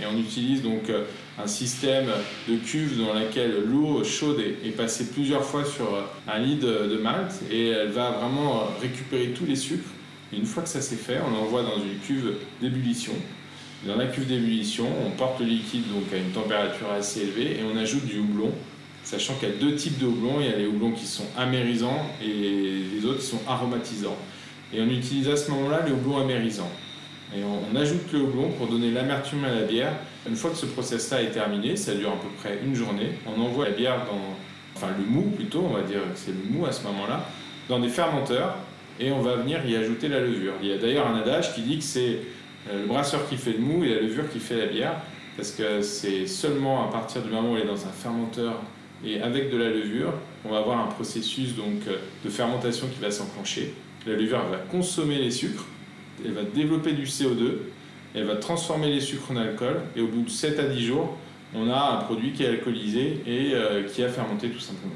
[0.00, 1.04] Et on utilise donc euh,
[1.42, 2.06] un système
[2.48, 5.86] de cuve dans laquelle l'eau chaude est, passée plusieurs fois sur
[6.26, 9.88] un lit de, de malt et elle va vraiment récupérer tous les sucres.
[10.32, 13.12] Une fois que ça c'est fait, on l'envoie dans une cuve d'ébullition.
[13.86, 17.64] Dans la cuve d'ébullition, on porte le liquide donc à une température assez élevée et
[17.64, 18.50] on ajoute du houblon,
[19.04, 20.40] sachant qu'il y a deux types de houblon.
[20.40, 24.16] Il y a les houblons qui sont amérisants et les autres qui sont aromatisants.
[24.72, 26.70] Et on utilise à ce moment-là les houblons amérisants.
[27.36, 29.92] Et on, on ajoute le houblon pour donner l'amertume à la bière.
[30.26, 33.40] Une fois que ce process-là est terminé, ça dure à peu près une journée, on
[33.40, 34.36] envoie la bière dans,
[34.76, 37.28] enfin le mou plutôt, on va dire que c'est le mou à ce moment-là,
[37.68, 38.56] dans des fermenteurs
[39.02, 40.54] et on va venir y ajouter la levure.
[40.62, 42.18] Il y a d'ailleurs un adage qui dit que c'est
[42.70, 44.94] euh, le brasseur qui fait le mou et la levure qui fait la bière,
[45.36, 48.62] parce que c'est seulement à partir du moment où elle est dans un fermenteur
[49.04, 50.12] et avec de la levure,
[50.44, 53.74] on va avoir un processus donc euh, de fermentation qui va s'enclencher.
[54.06, 55.66] La levure elle va consommer les sucres,
[56.24, 57.56] elle va développer du CO2,
[58.14, 61.16] elle va transformer les sucres en alcool et au bout de 7 à 10 jours,
[61.54, 64.94] on a un produit qui est alcoolisé et euh, qui a fermenté tout simplement.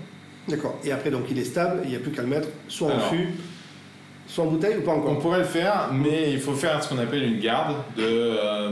[0.49, 0.79] D'accord.
[0.85, 3.01] Et après, donc, il est stable, il n'y a plus qu'à le mettre soit en
[3.01, 3.31] fût,
[4.27, 6.89] soit en bouteille ou pas On encore pourrait le faire, mais il faut faire ce
[6.89, 8.71] qu'on appelle une garde de, euh,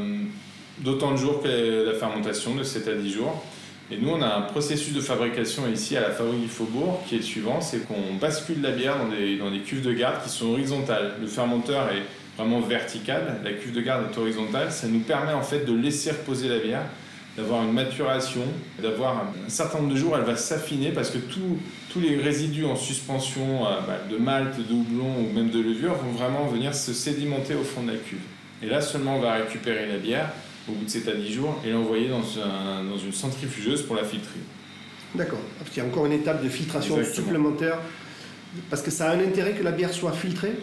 [0.79, 3.45] d'autant de jours que la fermentation, de 7 à 10 jours.
[3.91, 7.17] Et nous, on a un processus de fabrication ici à la Fabrique du Faubourg qui
[7.17, 10.23] est le suivant, c'est qu'on bascule la bière dans des, dans des cuves de garde
[10.23, 11.17] qui sont horizontales.
[11.21, 12.03] Le fermenteur est
[12.37, 14.73] vraiment vertical, la cuve de garde est horizontale.
[14.73, 16.83] Ça nous permet en fait de laisser reposer la bière,
[17.37, 18.43] d'avoir une maturation,
[18.81, 21.59] d'avoir un certain nombre de jours, elle va s'affiner parce que tout,
[21.95, 25.95] tous les résidus en suspension euh, bah, de malt, de houblon ou même de levure
[25.95, 28.19] vont vraiment venir se sédimenter au fond de la cuve.
[28.63, 30.29] Et là seulement on va récupérer la bière
[30.69, 33.95] au bout de 7 à 10 jours et l'envoyer dans, un- dans une centrifugeuse pour
[33.95, 34.41] la filtrer.
[35.15, 35.39] D'accord.
[35.59, 37.27] Parce qu'il y a encore une étape de filtration Exactement.
[37.27, 37.79] supplémentaire.
[38.71, 40.55] Parce que ça a un intérêt que la bière soit filtrée.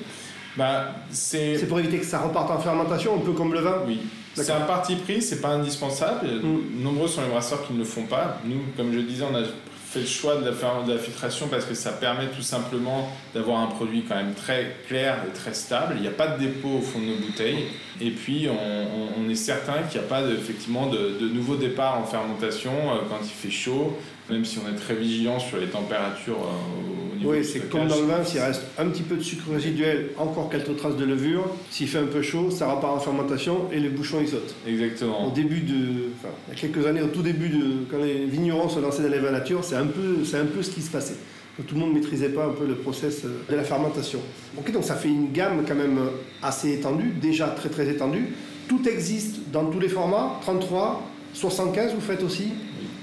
[0.58, 3.78] Bah, c'est C'est pour éviter que ça reparte en fermentation, un peu comme le vin.
[3.88, 4.02] Oui,
[4.34, 6.28] c'est un parti pris, c'est pas indispensable.
[6.28, 6.84] Mm.
[6.84, 8.40] Nombreux sont les brasseurs qui ne le font pas.
[8.44, 9.44] Nous, comme je disais, on a
[9.92, 13.68] fait le choix de de la filtration parce que ça permet tout simplement d'avoir un
[13.68, 15.96] produit quand même très clair et très stable.
[15.98, 17.66] Il n'y a pas de dépôt au fond de nos bouteilles.
[18.00, 22.06] Et puis, on, est certain qu'il n'y a pas de, effectivement de, nouveaux départs en
[22.06, 23.98] fermentation euh, quand il fait chaud,
[24.30, 28.06] même si on est très vigilant sur les températures euh, Oui, c'est comme dans le
[28.06, 31.88] vin, s'il reste un petit peu de sucre résiduel, encore quelques traces de levure, s'il
[31.88, 34.56] fait un peu chaud, ça repart en fermentation et le bouchon il saute.
[34.66, 35.30] Au Exactement.
[35.30, 38.70] début de, enfin, il y a quelques années, au tout début de, quand les vignerons
[38.70, 41.16] se lançaient dans les vins nature, c'est un peu, un peu ce qui se passait.
[41.58, 44.20] Donc, tout le monde ne maîtrisait pas un peu le process euh, de la fermentation.
[44.58, 46.00] Ok, donc ça fait une gamme quand même
[46.42, 48.34] assez étendue, déjà très très étendue.
[48.68, 51.04] Tout existe dans tous les formats, 33,
[51.34, 52.50] 75 vous faites aussi,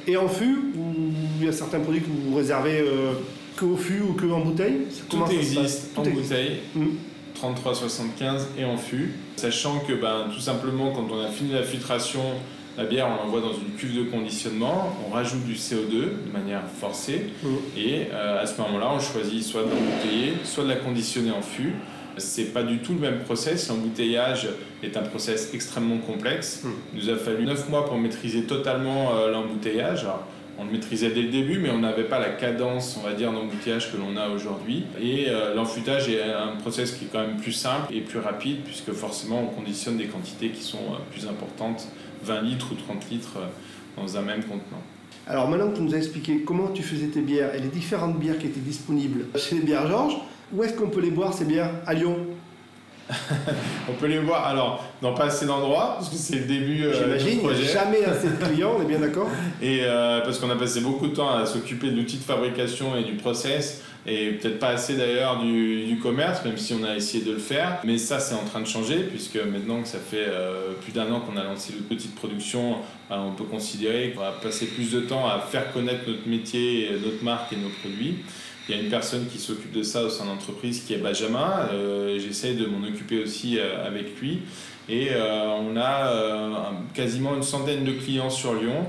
[0.06, 0.94] et en fût, ou
[1.38, 3.12] il y a certains produits que vous réservez euh,
[3.58, 4.80] que au fût ou que en bouteille?
[5.08, 6.22] Tout existe en existe.
[6.28, 6.58] bouteille.
[6.74, 6.86] Mm.
[7.40, 12.20] 33,75 et en fût, sachant que ben, tout simplement quand on a fini la filtration,
[12.76, 15.90] La bière, on l'envoie dans une cuve de conditionnement, on rajoute du CO2
[16.26, 17.48] de manière forcée, Mmh.
[17.76, 21.42] et euh, à ce moment-là, on choisit soit de l'embouteiller, soit de la conditionner en
[21.42, 21.74] fût.
[22.18, 23.68] C'est pas du tout le même process.
[23.68, 24.48] L'embouteillage
[24.84, 26.62] est un process extrêmement complexe.
[26.62, 26.68] Mm.
[26.94, 30.06] Il nous a fallu 9 mois pour maîtriser totalement euh, l'embouteillage.
[30.60, 33.30] On le maîtrisait dès le début, mais on n'avait pas la cadence, on va dire,
[33.30, 34.84] que l'on a aujourd'hui.
[35.00, 38.92] Et euh, est un process qui est quand même plus simple et plus rapide, puisque
[38.92, 41.86] forcément on conditionne des quantités qui sont euh, plus importantes,
[42.24, 44.82] 20 litres ou 30 litres euh, dans un même contenant.
[45.28, 48.18] Alors maintenant que tu nous as expliqué comment tu faisais tes bières et les différentes
[48.18, 50.16] bières qui étaient disponibles chez les bières Georges,
[50.52, 52.16] où est-ce qu'on peut les boire ces bières À Lyon?
[53.88, 56.92] On peut les voir, alors, dans pas assez d'endroits, parce que c'est le début euh,
[56.92, 57.64] J'imagine, projet.
[57.64, 59.28] jamais assez de clients, on est bien d'accord
[59.62, 62.96] Et euh, parce qu'on a passé beaucoup de temps à s'occuper de l'outil de fabrication
[62.96, 66.96] et du process, et peut-être pas assez d'ailleurs du, du commerce, même si on a
[66.96, 67.78] essayé de le faire.
[67.84, 71.10] Mais ça, c'est en train de changer, puisque maintenant que ça fait euh, plus d'un
[71.12, 72.76] an qu'on a lancé notre petite production,
[73.10, 76.90] euh, on peut considérer qu'on va passer plus de temps à faire connaître notre métier,
[77.04, 78.16] notre marque et nos produits.
[78.68, 80.98] Il y a une personne qui s'occupe de ça au sein de l'entreprise qui est
[80.98, 81.68] Benjamin.
[81.72, 84.40] Euh, J'essaie de m'en occuper aussi euh, avec lui.
[84.90, 88.86] Et euh, on a quasiment une centaine de clients sur Lyon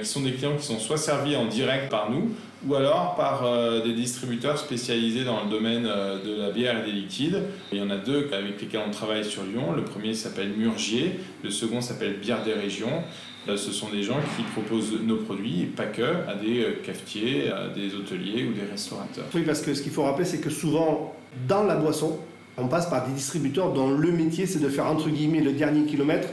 [0.00, 2.30] qui sont des clients qui sont soit servis en direct par nous
[2.66, 3.44] ou alors par
[3.84, 7.42] des distributeurs spécialisés dans le domaine de la bière et des liquides.
[7.70, 9.74] Il y en a deux avec lesquels on travaille sur Lyon.
[9.76, 13.04] Le premier s'appelle Murgier, le second s'appelle Bière des Régions.
[13.48, 16.72] Euh, Ce sont des gens qui proposent nos produits, et pas que, à des euh,
[16.84, 19.24] cafetiers, à des hôteliers ou des restaurateurs.
[19.34, 21.14] Oui, parce que ce qu'il faut rappeler, c'est que souvent,
[21.48, 22.18] dans la boisson,
[22.58, 25.84] on passe par des distributeurs dont le métier, c'est de faire entre guillemets le dernier
[25.84, 26.28] kilomètre.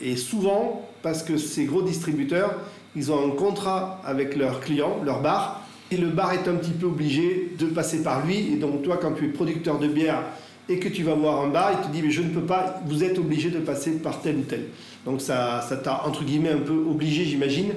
[0.00, 2.54] Et souvent, parce que ces gros distributeurs,
[2.96, 6.70] ils ont un contrat avec leurs clients, leur bar, et le bar est un petit
[6.70, 8.52] peu obligé de passer par lui.
[8.52, 10.22] Et donc, toi, quand tu es producteur de bière
[10.68, 12.80] et que tu vas voir un bar, il te dit Mais je ne peux pas,
[12.86, 14.64] vous êtes obligé de passer par tel ou tel.
[15.04, 17.72] Donc, ça t'a, entre guillemets, un peu obligé, j'imagine,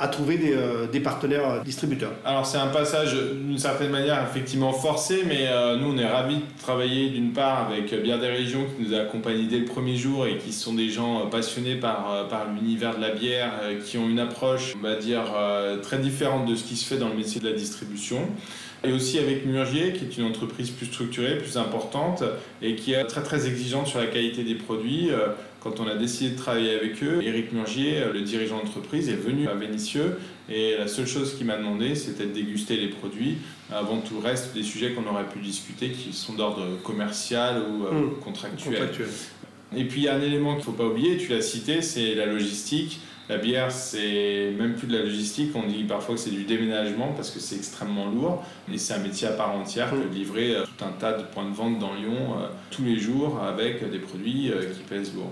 [0.00, 2.12] à trouver des, euh, partenaires euh, distributeurs.
[2.24, 6.36] Alors c'est un passage d'une certaine manière effectivement forcé, mais euh, nous on est ravis
[6.36, 9.96] de travailler d'une part avec Bière des Régions qui nous a accompagnés dès le premier
[9.96, 13.52] jour et qui sont des gens passionnés par, l'univers de la bière,
[13.84, 15.24] qui ont une approche on va dire
[15.82, 18.20] très différente de ce qui se fait dans le métier de la distribution.
[18.82, 22.22] Et aussi avec Murgier, qui est une entreprise plus structurée, plus importante,
[22.62, 25.10] et qui est très très exigeante sur la qualité des produits.
[25.60, 29.14] Quand on a décidé de travailler avec eux, Eric Murgier, euh, le dirigeant d'entreprise, est
[29.14, 30.18] venu à Vénissieux,
[30.48, 33.36] et la seule chose qu'il m'a demandé, c'était de déguster les produits,
[33.70, 37.84] avant tout le reste des sujets qu'on aurait pu discuter, qui sont d'ordre commercial ou
[37.84, 38.20] euh, Mmh.
[38.24, 38.72] contractuel.
[38.72, 39.08] Contractuel.
[39.76, 41.82] Et puis il y a un élément qu'il ne faut pas oublier, tu l'as cité,
[41.82, 43.00] c'est la logistique.
[43.30, 47.12] La bière, c'est même plus de la logistique, on dit parfois que c'est du déménagement
[47.14, 50.56] parce que c'est extrêmement lourd et c'est un métier à part entière que de livrer
[50.56, 53.88] euh, tout un tas de points de vente dans Lyon euh, tous les jours avec
[53.88, 55.30] des produits euh, qui pèsent lourd.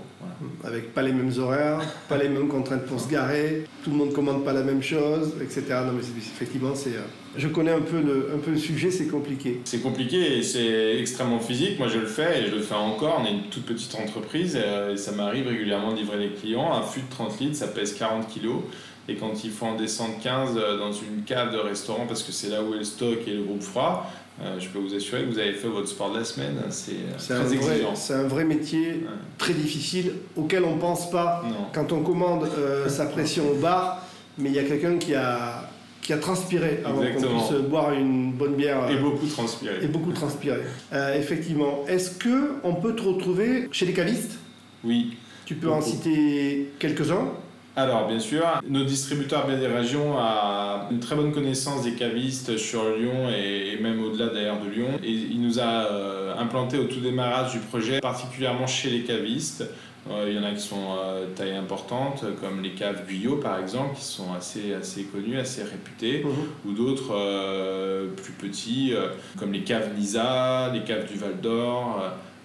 [0.63, 4.13] Avec pas les mêmes horaires, pas les mêmes contraintes pour se garer, tout le monde
[4.13, 5.63] commande pas la même chose, etc.
[5.85, 7.01] Non mais effectivement, c'est, euh,
[7.37, 9.61] je connais un peu le, un peu le sujet, c'est compliqué.
[9.65, 11.77] C'est compliqué et c'est extrêmement physique.
[11.79, 13.21] Moi, je le fais et je le fais encore.
[13.21, 16.73] On est une toute petite entreprise euh, et ça m'arrive régulièrement de livrer les clients.
[16.73, 18.61] Un fût de 30 litres, ça pèse 40 kilos.
[19.07, 22.31] Et quand il faut en descendre 15 euh, dans une cave de restaurant, parce que
[22.31, 24.11] c'est là où est le stock et le groupe froid,
[24.41, 26.55] euh, je peux vous assurer que vous avez fait votre sport de la semaine.
[26.69, 27.95] C'est euh, C'est très un, vrai, exigeant.
[27.95, 29.03] c'est un vrai métier
[29.37, 31.65] très difficile auquel on pense pas Non.
[31.73, 34.05] quand on commande euh, sa pression au bar,
[34.37, 35.68] mais il y a quelqu'un qui a,
[36.09, 38.89] qui a transpiré avant qu'on puisse boire une bonne bière.
[38.89, 39.75] Et euh, beaucoup transpiré.
[39.83, 40.57] et beaucoup transpiré.
[40.91, 41.85] Euh, effectivement.
[41.87, 44.39] Est-ce que on peut te retrouver chez les cavistes
[44.83, 45.17] Oui.
[45.45, 47.27] Tu peux en citer quelques-uns?
[47.75, 52.57] Alors, bien sûr, nos distributeurs bien des régions a une très bonne connaissance des cavistes
[52.57, 54.99] sur Lyon et, et même au-delà d'ailleurs de Lyon.
[55.03, 59.63] Et il nous a euh, implanté au tout démarrage du projet, particulièrement chez les cavistes.
[60.09, 63.59] Euh, il y en a qui sont de taille importante, comme les caves Guyot par
[63.59, 66.25] exemple, qui sont assez, assez connus, assez réputés,
[66.65, 72.01] ou d'autres euh, plus petits, euh, comme les caves Nisa, les caves du Val d'Or.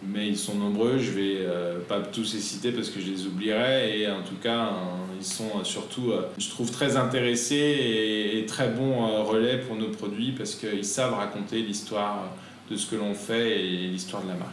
[0.06, 3.26] mais ils sont nombreux, je vais euh, pas tous les citer parce que je les
[3.26, 4.70] oublierai et en tout cas euh,
[5.18, 9.76] ils sont euh, surtout, euh, je trouve, très intéressés et, et très bons relais pour
[9.76, 12.30] nos produits parce qu'ils savent raconter l'histoire
[12.70, 14.52] de ce que l'on fait et l'histoire de la marque.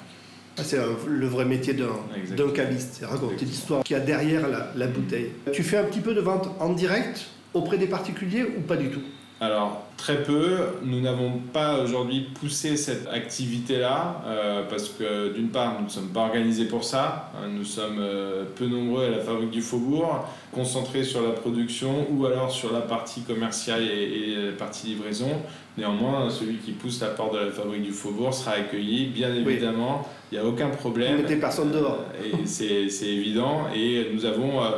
[0.58, 4.72] Ah, C'est le vrai métier d'un caviste, c'est raconter l'histoire qu'il y a derrière la,
[4.76, 5.32] la bouteille.
[5.54, 8.90] Tu fais un petit peu de vente en direct auprès des particuliers ou pas du
[8.90, 9.02] tout?
[9.44, 10.58] Alors, très peu.
[10.84, 16.10] Nous n'avons pas aujourd'hui poussé cette activité-là euh, parce que d'une part, nous ne sommes
[16.10, 17.32] pas organisés pour ça.
[17.36, 22.06] Hein, Nous sommes euh, peu nombreux à la fabrique du Faubourg, concentrés sur la production
[22.12, 25.32] ou alors sur la partie commerciale et, et la partie livraison.
[25.76, 30.08] Néanmoins, celui qui pousse la porte de la fabrique du Faubourg sera accueilli, bien évidemment.
[30.32, 31.18] Il n'y a aucun Vous problème.
[31.18, 31.98] mettez personne dehors.
[32.22, 33.62] Euh, Et c'est c'est évident.
[33.76, 34.70] Et nous avons euh,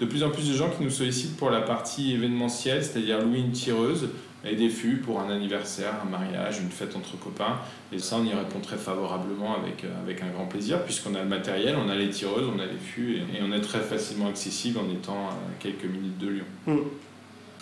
[0.00, 3.38] de plus en plus de gens qui nous sollicitent pour la partie événementielle, c'est-à-dire louer
[3.38, 4.08] une tireuse
[4.44, 7.58] et des fûts pour un anniversaire, un mariage, une fête entre copains.
[7.92, 11.22] Et ça, on y répond très favorablement avec, euh, avec un grand plaisir, puisqu'on a
[11.22, 14.28] le matériel, on a les tireuses, on a les fûts, et, on est très facilement
[14.28, 16.44] accessible en étant à quelques minutes de Lyon.
[16.66, 16.76] Mmh.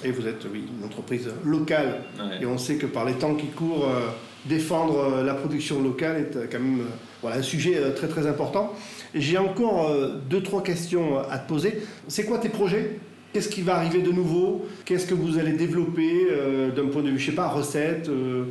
[0.04, 2.02] Et vous êtes, oui, une entreprise locale.
[2.40, 4.10] Et on sait que par les temps qui courent, euh,
[4.44, 6.84] défendre euh, la production locale est quand même
[7.22, 8.74] voilà, un sujet très très important.
[9.14, 9.90] J'ai encore
[10.28, 11.82] deux, trois questions à te poser.
[12.06, 12.98] C'est quoi tes projets?
[13.32, 14.66] Qu'est-ce qui va arriver de nouveau?
[14.84, 18.44] Qu'est-ce que vous allez développer euh, d'un point de vue, je sais pas, recette, euh,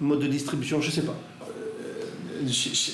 [0.00, 1.16] mode de distribution, je sais pas.
[1.48, 2.46] Euh,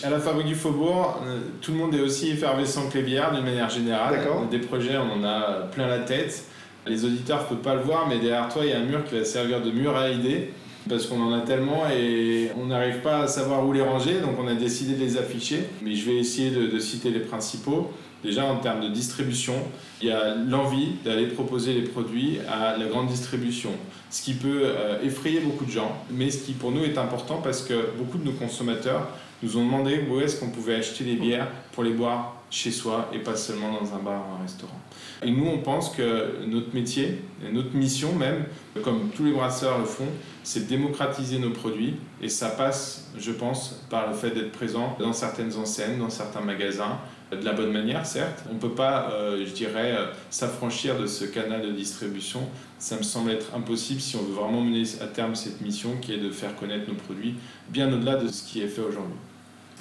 [0.04, 1.20] à la Fabrique du Faubourg,
[1.60, 4.20] tout le monde est aussi effervescent que les bières d'une manière générale.
[4.50, 6.44] Des projets, on en a plein la tête.
[6.87, 9.04] Les auditeurs ne peuvent pas le voir, mais derrière toi, il y a un mur
[9.04, 10.52] qui va servir de mur à idées
[10.88, 14.33] parce qu'on en a tellement et on n'arrive pas à savoir où les ranger, donc
[14.38, 15.64] on a décidé de les afficher.
[15.83, 17.92] Mais je vais essayer de citer les principaux.
[18.23, 19.55] Déjà en termes de distribution,
[20.01, 23.70] il y a l'envie d'aller proposer les produits à la grande distribution,
[24.09, 27.42] ce qui peut euh, effrayer beaucoup de gens, mais ce qui pour nous est important
[27.44, 29.09] parce que beaucoup de nos consommateurs
[29.42, 33.11] nous ont demandé où est-ce qu'on pouvait acheter des bières pour les boire chez soi
[33.12, 34.79] et pas seulement dans un bar ou un restaurant.
[35.23, 37.21] Et nous, on pense que notre métier,
[37.53, 38.45] notre mission même,
[38.85, 40.07] comme tous les brasseurs le font,
[40.45, 41.97] c'est démocratiser nos produits.
[42.23, 46.43] Et ça passe, je pense, par le fait d'être présent dans certaines enseignes, dans certains
[46.43, 47.01] magasins,
[47.33, 48.45] de la bonne manière, certes.
[48.49, 52.40] On ne peut pas, euh, je dirais, euh, s'affranchir de ce canal de distribution.
[52.79, 56.12] Ça me semble être impossible si on veut vraiment mener à terme cette mission qui
[56.14, 57.35] est de faire connaître nos produits
[57.71, 59.17] bien au-delà de ce qui est fait aujourd'hui.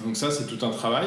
[0.04, 1.06] Donc ça, c'est tout un travail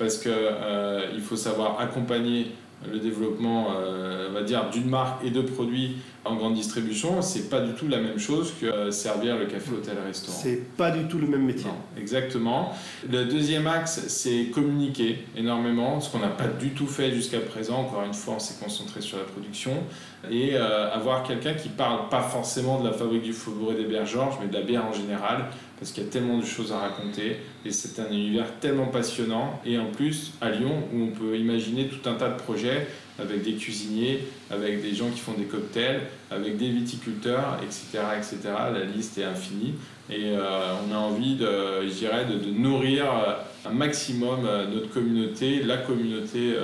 [0.00, 2.46] parce qu'il euh, faut savoir accompagner
[2.90, 7.50] le développement, euh, on va dire, d'une marque et de produits en grande distribution, c'est
[7.50, 10.38] pas du tout la même chose que euh, servir le café, l'hôtel, restaurant.
[10.38, 11.70] C'est pas du tout le même métier.
[11.98, 12.72] exactement.
[13.10, 17.80] Le deuxième axe, c'est communiquer énormément, ce qu'on n'a pas du tout fait jusqu'à présent.
[17.80, 19.72] Encore une fois, on s'est concentré sur la production
[20.30, 23.84] et euh, avoir quelqu'un qui parle pas forcément de la fabrique du Faubourg et des
[23.84, 25.46] Bières Georges, mais de la bière en général,
[25.80, 29.60] parce qu'il y a tellement de choses à raconter et c'est un univers tellement passionnant.
[29.64, 32.86] Et en plus, à Lyon, où on peut imaginer tout un tas de projets
[33.18, 38.04] avec des cuisiniers, avec des gens qui font des cocktails, avec des viticulteurs, etc.
[38.16, 38.38] etc.
[38.72, 39.74] La liste est infinie.
[40.10, 44.90] Et euh, on a envie, de, je dirais, de, nourrir euh, un maximum euh, notre
[44.90, 46.56] communauté, la communauté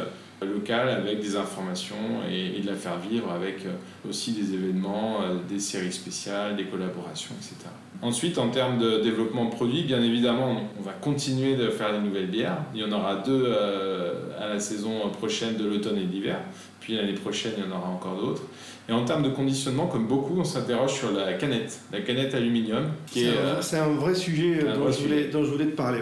[0.42, 3.60] locale avec des informations et, de la faire vivre avec
[4.06, 7.70] aussi des événements, des séries spéciales, des collaborations, etc.
[8.06, 11.98] Ensuite, en termes de développement de produits, bien évidemment, on va continuer de faire des
[11.98, 12.58] nouvelles bières.
[12.72, 16.38] Il y en aura deux euh, à la saison prochaine de l'automne et de l'hiver.
[16.78, 18.42] Puis l'année prochaine, il y en aura encore d'autres.
[18.88, 22.92] Et en termes de conditionnement, comme beaucoup, on s'interroge sur la canette, la canette aluminium.
[23.10, 25.98] C'est un, vrai sujet, dont, je voulais, dont, je voulais, te parler.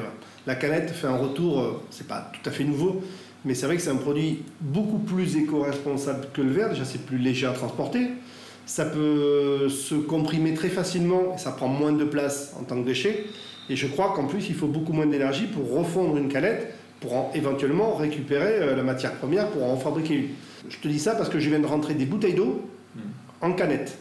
[0.47, 3.03] La canette fait un retour, euh, c'est pas tout à fait nouveau,
[3.47, 6.69] mais c'est vrai que c'est un produit beaucoup plus éco-responsable que le verre.
[6.69, 8.11] Déjà, c'est plus léger à transporter
[8.67, 12.87] ça peut se comprimer très facilement et ça prend moins de place en tant que
[12.87, 13.27] déchet.
[13.69, 17.31] Et je crois qu'en plus, il faut beaucoup moins d'énergie pour refondre une canette, pour
[17.35, 20.29] éventuellement récupérer euh, la matière première pour en fabriquer une.
[20.69, 22.63] Je te dis ça parce que je viens de rentrer des bouteilles d'eau
[22.97, 23.01] hmm.
[23.43, 23.99] en canette.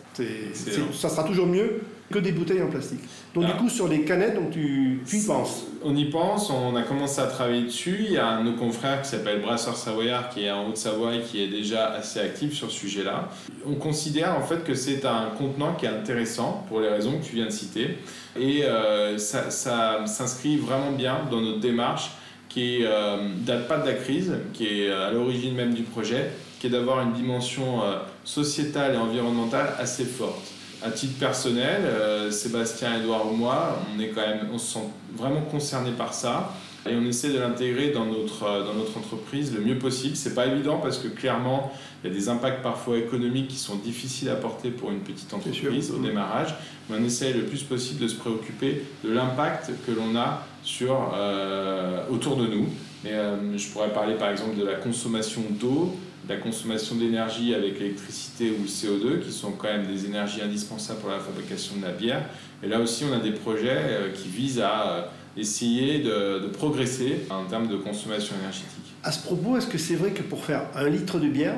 [0.93, 3.02] ça sera toujours mieux que des bouteilles en plastique.
[3.34, 3.58] Donc du ah.
[3.58, 7.22] coup, sur les canettes, donc, tu, tu, y penses On y pense, on a commencé
[7.22, 7.98] à travailler dessus.
[8.06, 11.16] Il y a un de nos confrères qui s'appelle Brasseur Savoyard, qui est en Haute-Savoie
[11.16, 13.30] et qui est déjà assez actif sur ce sujet-là.
[13.68, 17.26] On considère en fait que c'est un contenant qui est intéressant pour les raisons que
[17.26, 17.98] tu viens de citer.
[18.39, 22.12] Et euh, ça, ça s'inscrit vraiment bien dans notre démarche
[22.50, 26.30] qui ne euh, date pas de la crise, qui est à l'origine même du projet,
[26.60, 30.52] qui est d'avoir une dimension euh, sociétale et environnementale assez forte
[30.84, 34.86] à titre personnel, euh, Sébastien, Edouard ou moi, on est quand même, on se sent
[35.15, 36.54] vraiment concerné par ça
[36.89, 40.17] et on essaie de l'intégrer dans notre, euh, dans notre entreprise le mieux possible.
[40.17, 41.72] C'est pas évident parce que clairement,
[42.04, 45.34] il y a des impacts parfois économiques qui sont difficiles à porter pour une petite
[45.34, 46.54] entreprise au démarrage,
[46.89, 51.13] mais on essaie le plus possible de se préoccuper de l'impact que l'on a sur,
[51.15, 52.67] euh, autour de nous.
[53.06, 53.12] Et,
[53.58, 55.93] je pourrais parler par exemple de la consommation d'eau,
[56.28, 61.00] la consommation d'énergie avec l'électricité ou le CO2, qui sont quand même des énergies indispensables
[61.00, 62.26] pour la fabrication de la bière.
[62.64, 65.02] Et là aussi, on a des projets euh, qui visent à euh,
[65.36, 68.70] essayer de, progresser en termes de consommation énergétique.
[69.04, 71.58] À ce propos, est-ce que c'est vrai que pour faire un litre de bière,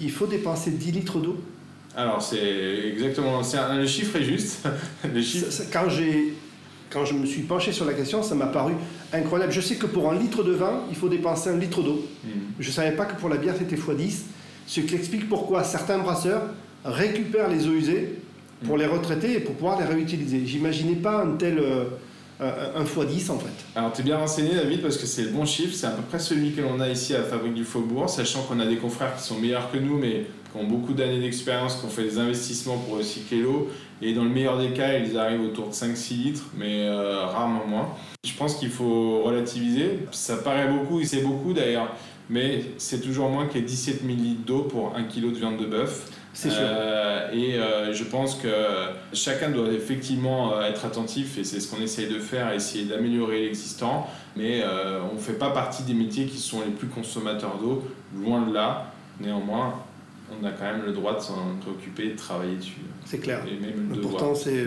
[0.00, 1.40] il faut dépenser 10 litres d'eau?
[1.96, 3.40] Alors, c'est exactement.
[3.74, 4.66] le chiffre est juste.
[5.72, 6.34] Quand j'ai
[6.90, 8.74] quand je me suis penché sur la question, ça m'a paru
[9.12, 9.52] incroyable.
[9.52, 12.06] Je sais que pour un litre de vin, il faut dépenser un litre d'eau.
[12.24, 12.28] Mm.
[12.60, 14.22] Je ne savais pas que pour la bière, c'était x10,
[14.66, 16.42] ce qui explique pourquoi certains brasseurs
[16.84, 18.18] récupèrent les eaux usées
[18.64, 18.80] pour mm.
[18.80, 20.46] les retraiter et pour pouvoir les réutiliser.
[20.46, 21.84] J'imaginais pas un tel, euh,
[22.40, 23.64] un x10 en fait.
[23.74, 26.02] Alors tu es bien renseigné David parce que c'est le bon chiffre, c'est à peu
[26.02, 28.76] près celui que l'on a ici à la Fabrique du Faubourg, sachant qu'on a des
[28.76, 32.04] confrères qui sont meilleurs que nous mais qui ont beaucoup d'années d'expérience, qui ont fait
[32.04, 33.70] des investissements pour recycler l'eau
[34.02, 37.66] et dans le meilleur des cas ils arrivent autour de 5-6 litres mais euh, rarement
[37.66, 37.88] moins.
[38.24, 41.94] Je pense qu'il faut relativiser, ça paraît beaucoup et c'est beaucoup d'ailleurs
[42.28, 45.58] mais c'est toujours moins que les 17 000 litres d'eau pour 1 kg de viande
[45.58, 46.10] de bœuf.
[46.32, 46.58] C'est sûr.
[46.60, 48.48] Euh, et euh, je pense que
[49.14, 54.08] chacun doit effectivement être attentif, et c'est ce qu'on essaye de faire, essayer d'améliorer l'existant,
[54.36, 54.62] mais
[55.10, 57.84] on ne fait pas partie des métiers qui sont les plus consommateurs d'eau,
[58.14, 58.92] loin de là.
[59.20, 59.85] Néanmoins,
[60.30, 62.80] on a quand même le droit de s'en préoccuper de travailler dessus.
[63.04, 63.42] C'est clair.
[63.46, 64.66] Et même le Pourtant, c'est,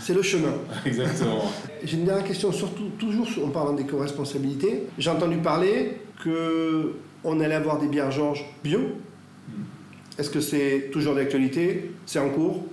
[0.00, 0.52] c'est le chemin.
[0.86, 1.50] Exactement.
[1.82, 4.84] J'ai une dernière question, surtout toujours en parlant d'éco-responsabilité.
[4.98, 6.94] J'ai entendu parler que
[7.24, 8.80] on allait avoir des bières Georges bio.
[10.18, 11.92] Est-ce que c'est toujours d'actualité?
[12.04, 12.64] C'est en cours?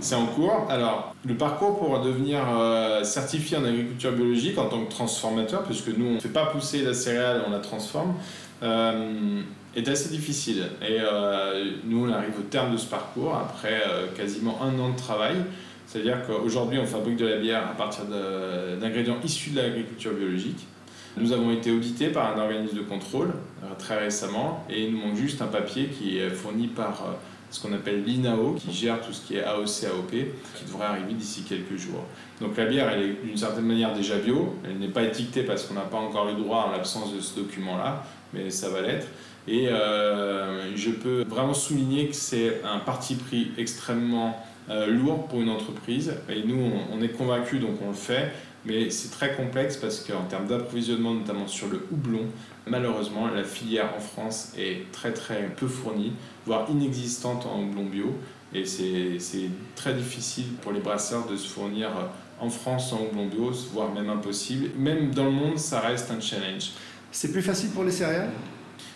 [0.00, 0.66] C'est en cours.
[0.68, 5.88] Alors, le parcours pour devenir euh, certifié en agriculture biologique en tant que transformateur, puisque
[5.88, 8.14] nous, on ne fait pas pousser la céréale, on la transforme,
[8.62, 9.42] euh,
[9.76, 10.68] est assez difficile.
[10.82, 13.82] Et euh, nous, on arrive au terme de ce parcours après
[14.16, 15.36] quasiment un an de travail.
[15.86, 18.04] C'est-à-dire qu'aujourd'hui, on fabrique de la bière à partir
[18.80, 20.66] d'ingrédients issus de l'agriculture biologique.
[21.16, 23.28] Nous avons été audités par un organisme de contrôle
[23.62, 27.12] euh, très récemment et il nous manque juste un papier qui est fourni par euh,
[27.50, 31.12] ce qu'on appelle l'INAO, qui gère tout ce qui est AOC, AOP, qui devrait arriver
[31.12, 32.04] d'ici quelques jours.
[32.40, 35.62] Donc la bière, elle est d'une certaine manière déjà bio, elle n'est pas étiquetée parce
[35.62, 39.06] qu'on n'a pas encore le droit en l'absence de ce document-là, mais ça va l'être.
[39.46, 44.42] Et euh, je peux vraiment souligner que c'est un parti pris extrêmement
[44.88, 46.14] lourd pour une entreprise.
[46.30, 48.32] Et nous, on, on est convaincus, donc on le fait.
[48.66, 52.24] Mais c'est très complexe parce qu'en termes d'approvisionnement, notamment sur le houblon,
[52.66, 56.12] malheureusement, la filière en France est très très peu fournie,
[56.46, 58.14] voire inexistante en houblon bio.
[58.54, 61.90] Et c'est très difficile pour les brasseurs de se fournir
[62.40, 64.70] en France en houblon bio, voire même impossible.
[64.78, 66.70] Même dans le monde, ça reste un challenge.
[67.12, 68.30] C'est plus facile pour les céréales?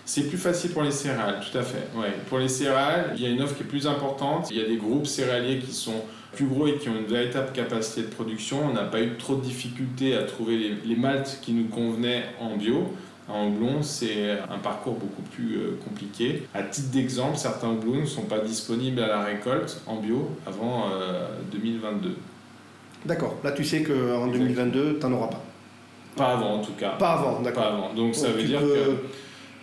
[0.09, 1.86] C'est plus facile pour les céréales, tout à fait.
[1.94, 2.14] Ouais.
[2.30, 4.48] Pour les céréales, il y a une offre qui est plus importante.
[4.50, 6.00] Il y a des groupes céréaliers qui sont
[6.34, 8.56] plus gros et qui ont une véritable capacité de production.
[8.70, 12.56] On n'a pas eu trop de difficultés à trouver les, maltes qui nous convenaient en
[12.56, 12.94] bio.
[13.28, 16.48] En houblon, c'est un parcours beaucoup plus euh, compliqué.
[16.54, 20.86] À titre d'exemple, certains houblons ne sont pas disponibles à la récolte en bio avant
[21.52, 22.09] 2022.
[22.09, 22.12] Euh,
[23.04, 23.36] d'accord.
[23.44, 25.44] Là, tu sais qu'en 2022, tu n'en auras pas.
[26.16, 26.92] Pas avant, en tout cas.
[26.92, 27.62] Pas avant, d'accord.
[27.62, 27.92] Pas avant.
[27.92, 28.96] Donc, ça veut dire que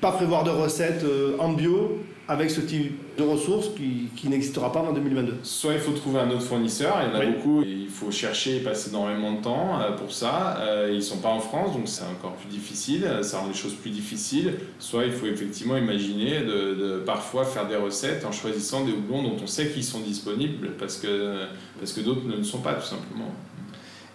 [0.01, 4.71] pas prévoir de recettes euh, en bio avec ce type de ressources qui, qui n'existera
[4.71, 7.61] pas en 2022 Soit il faut trouver un autre fournisseur, il y en a beaucoup,
[7.61, 10.57] et il faut chercher et passer énormément de temps euh, pour ça.
[10.59, 13.53] Euh, ils ne sont pas en France, donc c'est encore plus difficile, ça rend les
[13.53, 14.55] choses plus difficiles.
[14.79, 19.37] Soit il faut effectivement imaginer de, parfois faire des recettes en choisissant des houblons dont
[19.43, 21.43] on sait qu'ils sont disponibles parce que,
[21.79, 23.31] parce que d'autres ne le sont pas tout simplement.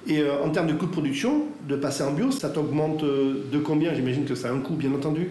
[0.06, 3.94] Et en termes de coût de production, de passer en bio, ça t'augmente de combien?
[3.94, 5.30] J'imagine que ça a un coût, bien entendu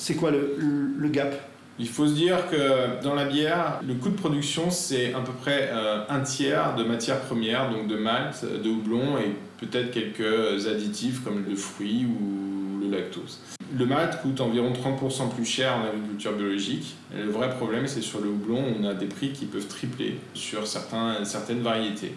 [0.00, 1.34] c'est quoi le, gap?
[1.78, 5.32] Il faut se dire que dans la bière, le coût de production, c'est à peu
[5.32, 10.66] près euh, un tiers de matières premières, donc de malt, de houblon et peut-être quelques
[10.66, 13.40] additifs comme le fruit ou le lactose.
[13.78, 16.96] Le malt coûte environ 30% plus cher en agriculture biologique.
[17.14, 20.66] Le vrai problème, c'est sur le houblon, on a des prix qui peuvent tripler sur
[20.66, 22.14] certaines variétés.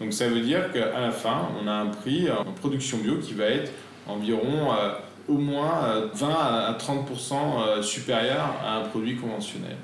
[0.00, 3.34] Donc ça veut dire qu'à la fin, on a un prix en production bio qui
[3.34, 3.70] va être
[4.06, 4.72] environ...
[4.72, 4.92] Euh,
[5.28, 9.76] au moins 20 euh, à 30% euh, supérieur à un produit conventionnel.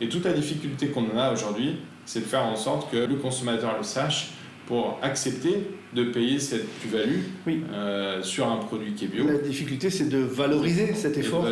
[0.00, 1.76] Et toute la difficulté qu'on a aujourd'hui,
[2.06, 4.32] c'est de faire en sorte que le consommateur le sache
[4.66, 7.22] pour accepter de payer cette plus-value
[7.72, 9.26] euh, sur un produit qui est bio.
[9.26, 11.44] La difficulté, c'est de valoriser cet effort.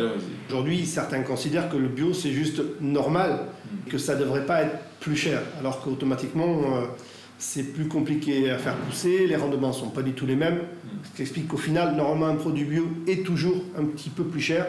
[0.47, 3.89] Aujourd'hui, certains considèrent que le bio, c'est juste normal, mm.
[3.89, 6.61] que ça ne devrait pas être plus cher, alors qu'automatiquement,
[7.39, 10.59] c'est plus compliqué à faire pousser, les rendements ne sont pas du tout les mêmes,
[11.03, 14.41] ce qui explique qu'au final, normalement, un produit bio est toujours un petit peu plus
[14.41, 14.67] cher.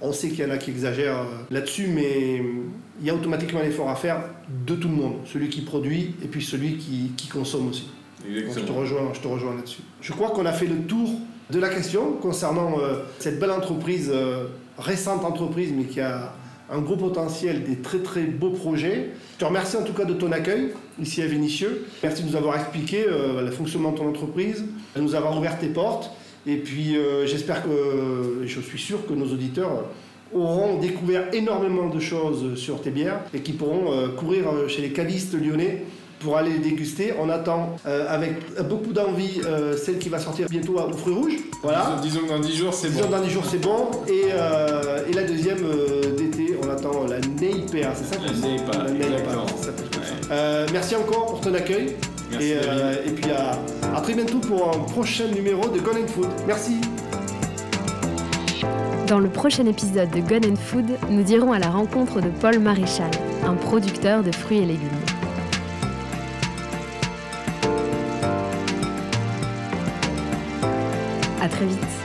[0.00, 2.42] On sait qu'il y en a qui exagèrent euh, là-dessus, mais
[3.00, 4.22] il y a automatiquement l'effort à faire
[4.66, 7.88] de tout le monde, celui qui produit et puis celui qui, consomme aussi.
[8.24, 9.82] je te rejoins, je te rejoins là-dessus.
[10.00, 11.10] Je crois qu'on a fait le tour
[11.50, 14.44] de la question concernant euh, cette belle entreprise, euh,
[14.78, 16.34] récente entreprise, mais qui a
[16.70, 19.10] un gros potentiel, des très très beaux projets.
[19.34, 21.86] Je te remercie en tout cas de ton accueil ici à Vénitieux.
[22.02, 24.64] Merci de nous avoir expliqué euh, le fonctionnement de ton entreprise,
[24.94, 26.10] de nous avoir ouvert tes portes.
[26.46, 29.84] Et puis euh, j'espère que, je suis sûr que nos auditeurs
[30.34, 34.90] auront découvert énormément de choses sur tes bières et qui pourront euh, courir chez les
[34.90, 35.84] cavistes lyonnais
[36.20, 37.14] pour aller les déguster.
[37.20, 38.34] On attend euh, avec
[38.68, 41.36] beaucoup d'envie euh, celle qui va sortir bientôt au fruits rouges.
[41.62, 41.98] Voilà.
[42.02, 42.94] Disons, que dans 10 jours c'est bon.
[42.96, 43.90] Disons dans 10 jours c'est bon.
[44.08, 45.58] Et, euh, et la deuxième
[46.16, 47.94] d'été, on attend la Neipa.
[47.94, 51.96] C'est ça La Neipa, Merci encore pour ton accueil.
[52.30, 53.52] Merci, et, euh, et puis à,
[53.96, 56.28] à très bientôt pour un prochain numéro de Gone and Food.
[56.46, 56.80] Merci.
[59.06, 62.58] Dans le prochain épisode de Gun and Food, nous irons à la rencontre de Paul
[62.58, 63.10] Maréchal,
[63.46, 65.05] un producteur de fruits et légumes.
[71.56, 71.95] Très vite.